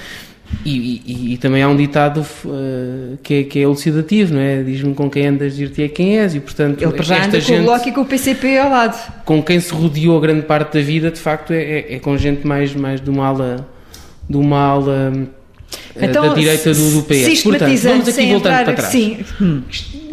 [0.66, 4.62] e, e, e, também há um ditado uh, que, é, que é elucidativo, não é?
[4.62, 6.82] Diz-me com quem andas, dir-te é quem és, e portanto.
[6.82, 9.14] Ele já anda gente, com o Bloco e com o PCP ao lado.
[9.24, 12.46] Com quem se rodeou grande parte da vida, de facto, é, é, é com gente
[12.46, 13.70] mais, mais de uma ala.
[14.30, 15.12] De uma ala
[15.96, 17.44] então, da direita do, do PS.
[17.44, 18.92] Portanto, vamos aqui voltando entrar, para trás.
[18.92, 19.18] Sim.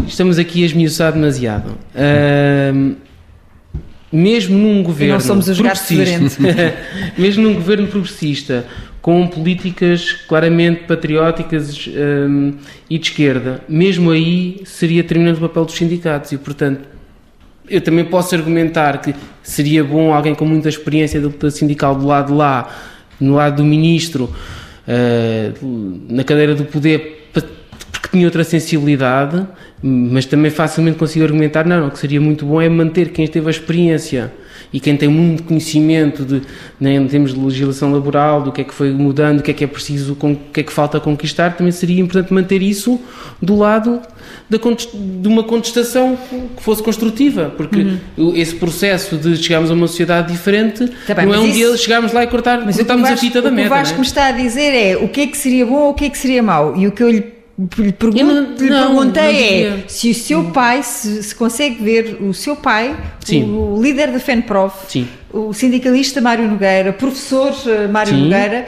[0.07, 1.77] Estamos aqui a esmiuçar demasiado.
[1.95, 2.97] Uh,
[4.13, 5.15] mesmo num governo.
[5.15, 6.43] Não somos os progressista,
[7.19, 8.65] mesmo num governo progressista
[9.07, 12.55] com políticas claramente patrióticas um,
[12.91, 13.61] e de esquerda.
[13.69, 16.81] Mesmo aí seria determinante o papel dos sindicatos e, portanto,
[17.71, 22.05] eu também posso argumentar que seria bom alguém com muita experiência da luta sindical do
[22.05, 22.69] lado de lá,
[23.21, 24.25] no lado do ministro,
[24.89, 27.31] uh, na cadeira do poder,
[27.93, 29.47] porque tinha outra sensibilidade,
[29.81, 33.47] mas também facilmente consigo argumentar, não, não, que seria muito bom é manter quem teve
[33.47, 34.33] a experiência
[34.73, 36.43] e quem tem muito conhecimento de,
[36.81, 39.55] né, em termos de legislação laboral, do que é que foi mudando, do que é
[39.55, 43.01] que é preciso, o que é que falta conquistar, também seria importante manter isso
[43.41, 44.01] do lado
[44.49, 46.19] da, de uma contestação
[46.57, 47.87] que fosse construtiva, porque
[48.17, 48.35] uhum.
[48.35, 51.77] esse processo de chegarmos a uma sociedade diferente tá bem, não é um isso, dia
[51.77, 53.69] chegarmos lá e cortar, mas cortarmos a fita da meta.
[53.69, 53.99] O que o Vasco é?
[53.99, 56.11] me está a dizer é o que é que seria bom ou o que é
[56.11, 60.11] que seria mau, e o que eu lhe, pergunto, não, lhe perguntei não é se
[60.11, 62.95] o seu pai, se, se, consegue ver o seu pai,
[63.33, 65.09] o, o, líder da FENPROF, Sim.
[65.33, 68.25] o sindicalista Mário Nogueira, professor eh, Mário Sim.
[68.25, 68.67] Nogueira,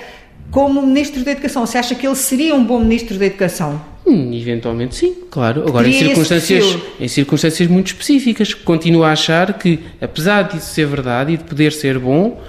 [0.51, 1.67] como Ministro da Educação.
[1.67, 3.81] Você acha que ele seria um bom Ministro da Educação?
[4.07, 5.69] Hum, eventualmente sim, claro.
[5.69, 8.55] Agora em circunstâncias, em circunstâncias muito específicas.
[8.55, 12.41] Continuo a achar que, apesar disso ser verdade e de poder ser bom,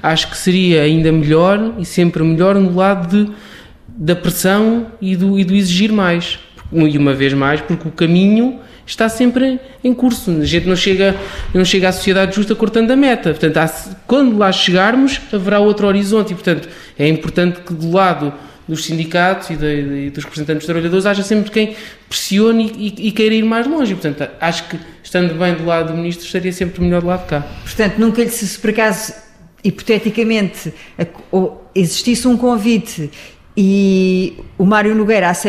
[0.00, 3.32] acho que seria ainda melhor e sempre melhor no lado de
[3.98, 6.38] da pressão e do, e do exigir mais.
[6.72, 10.30] E uma vez mais, porque o caminho está sempre em curso.
[10.30, 11.16] A gente não chega,
[11.52, 13.30] não chega à sociedade justa cortando a meta.
[13.30, 13.66] Portanto, há,
[14.06, 16.32] quando lá chegarmos, haverá outro horizonte.
[16.32, 16.68] E, portanto,
[16.98, 18.32] é importante que do lado
[18.68, 21.74] dos sindicatos e, de, e dos representantes dos trabalhadores haja sempre quem
[22.06, 23.94] pressione e, e, queira ir mais longe.
[23.94, 27.28] Portanto, acho que, estando bem do lado do Ministro, estaria sempre melhor do lado de
[27.28, 27.46] cá.
[27.62, 29.14] Portanto, nunca lhe, se por acaso,
[29.64, 30.72] hipoteticamente,
[31.74, 33.10] existisse um convite
[33.60, 35.46] e o Mário Nogueira aceita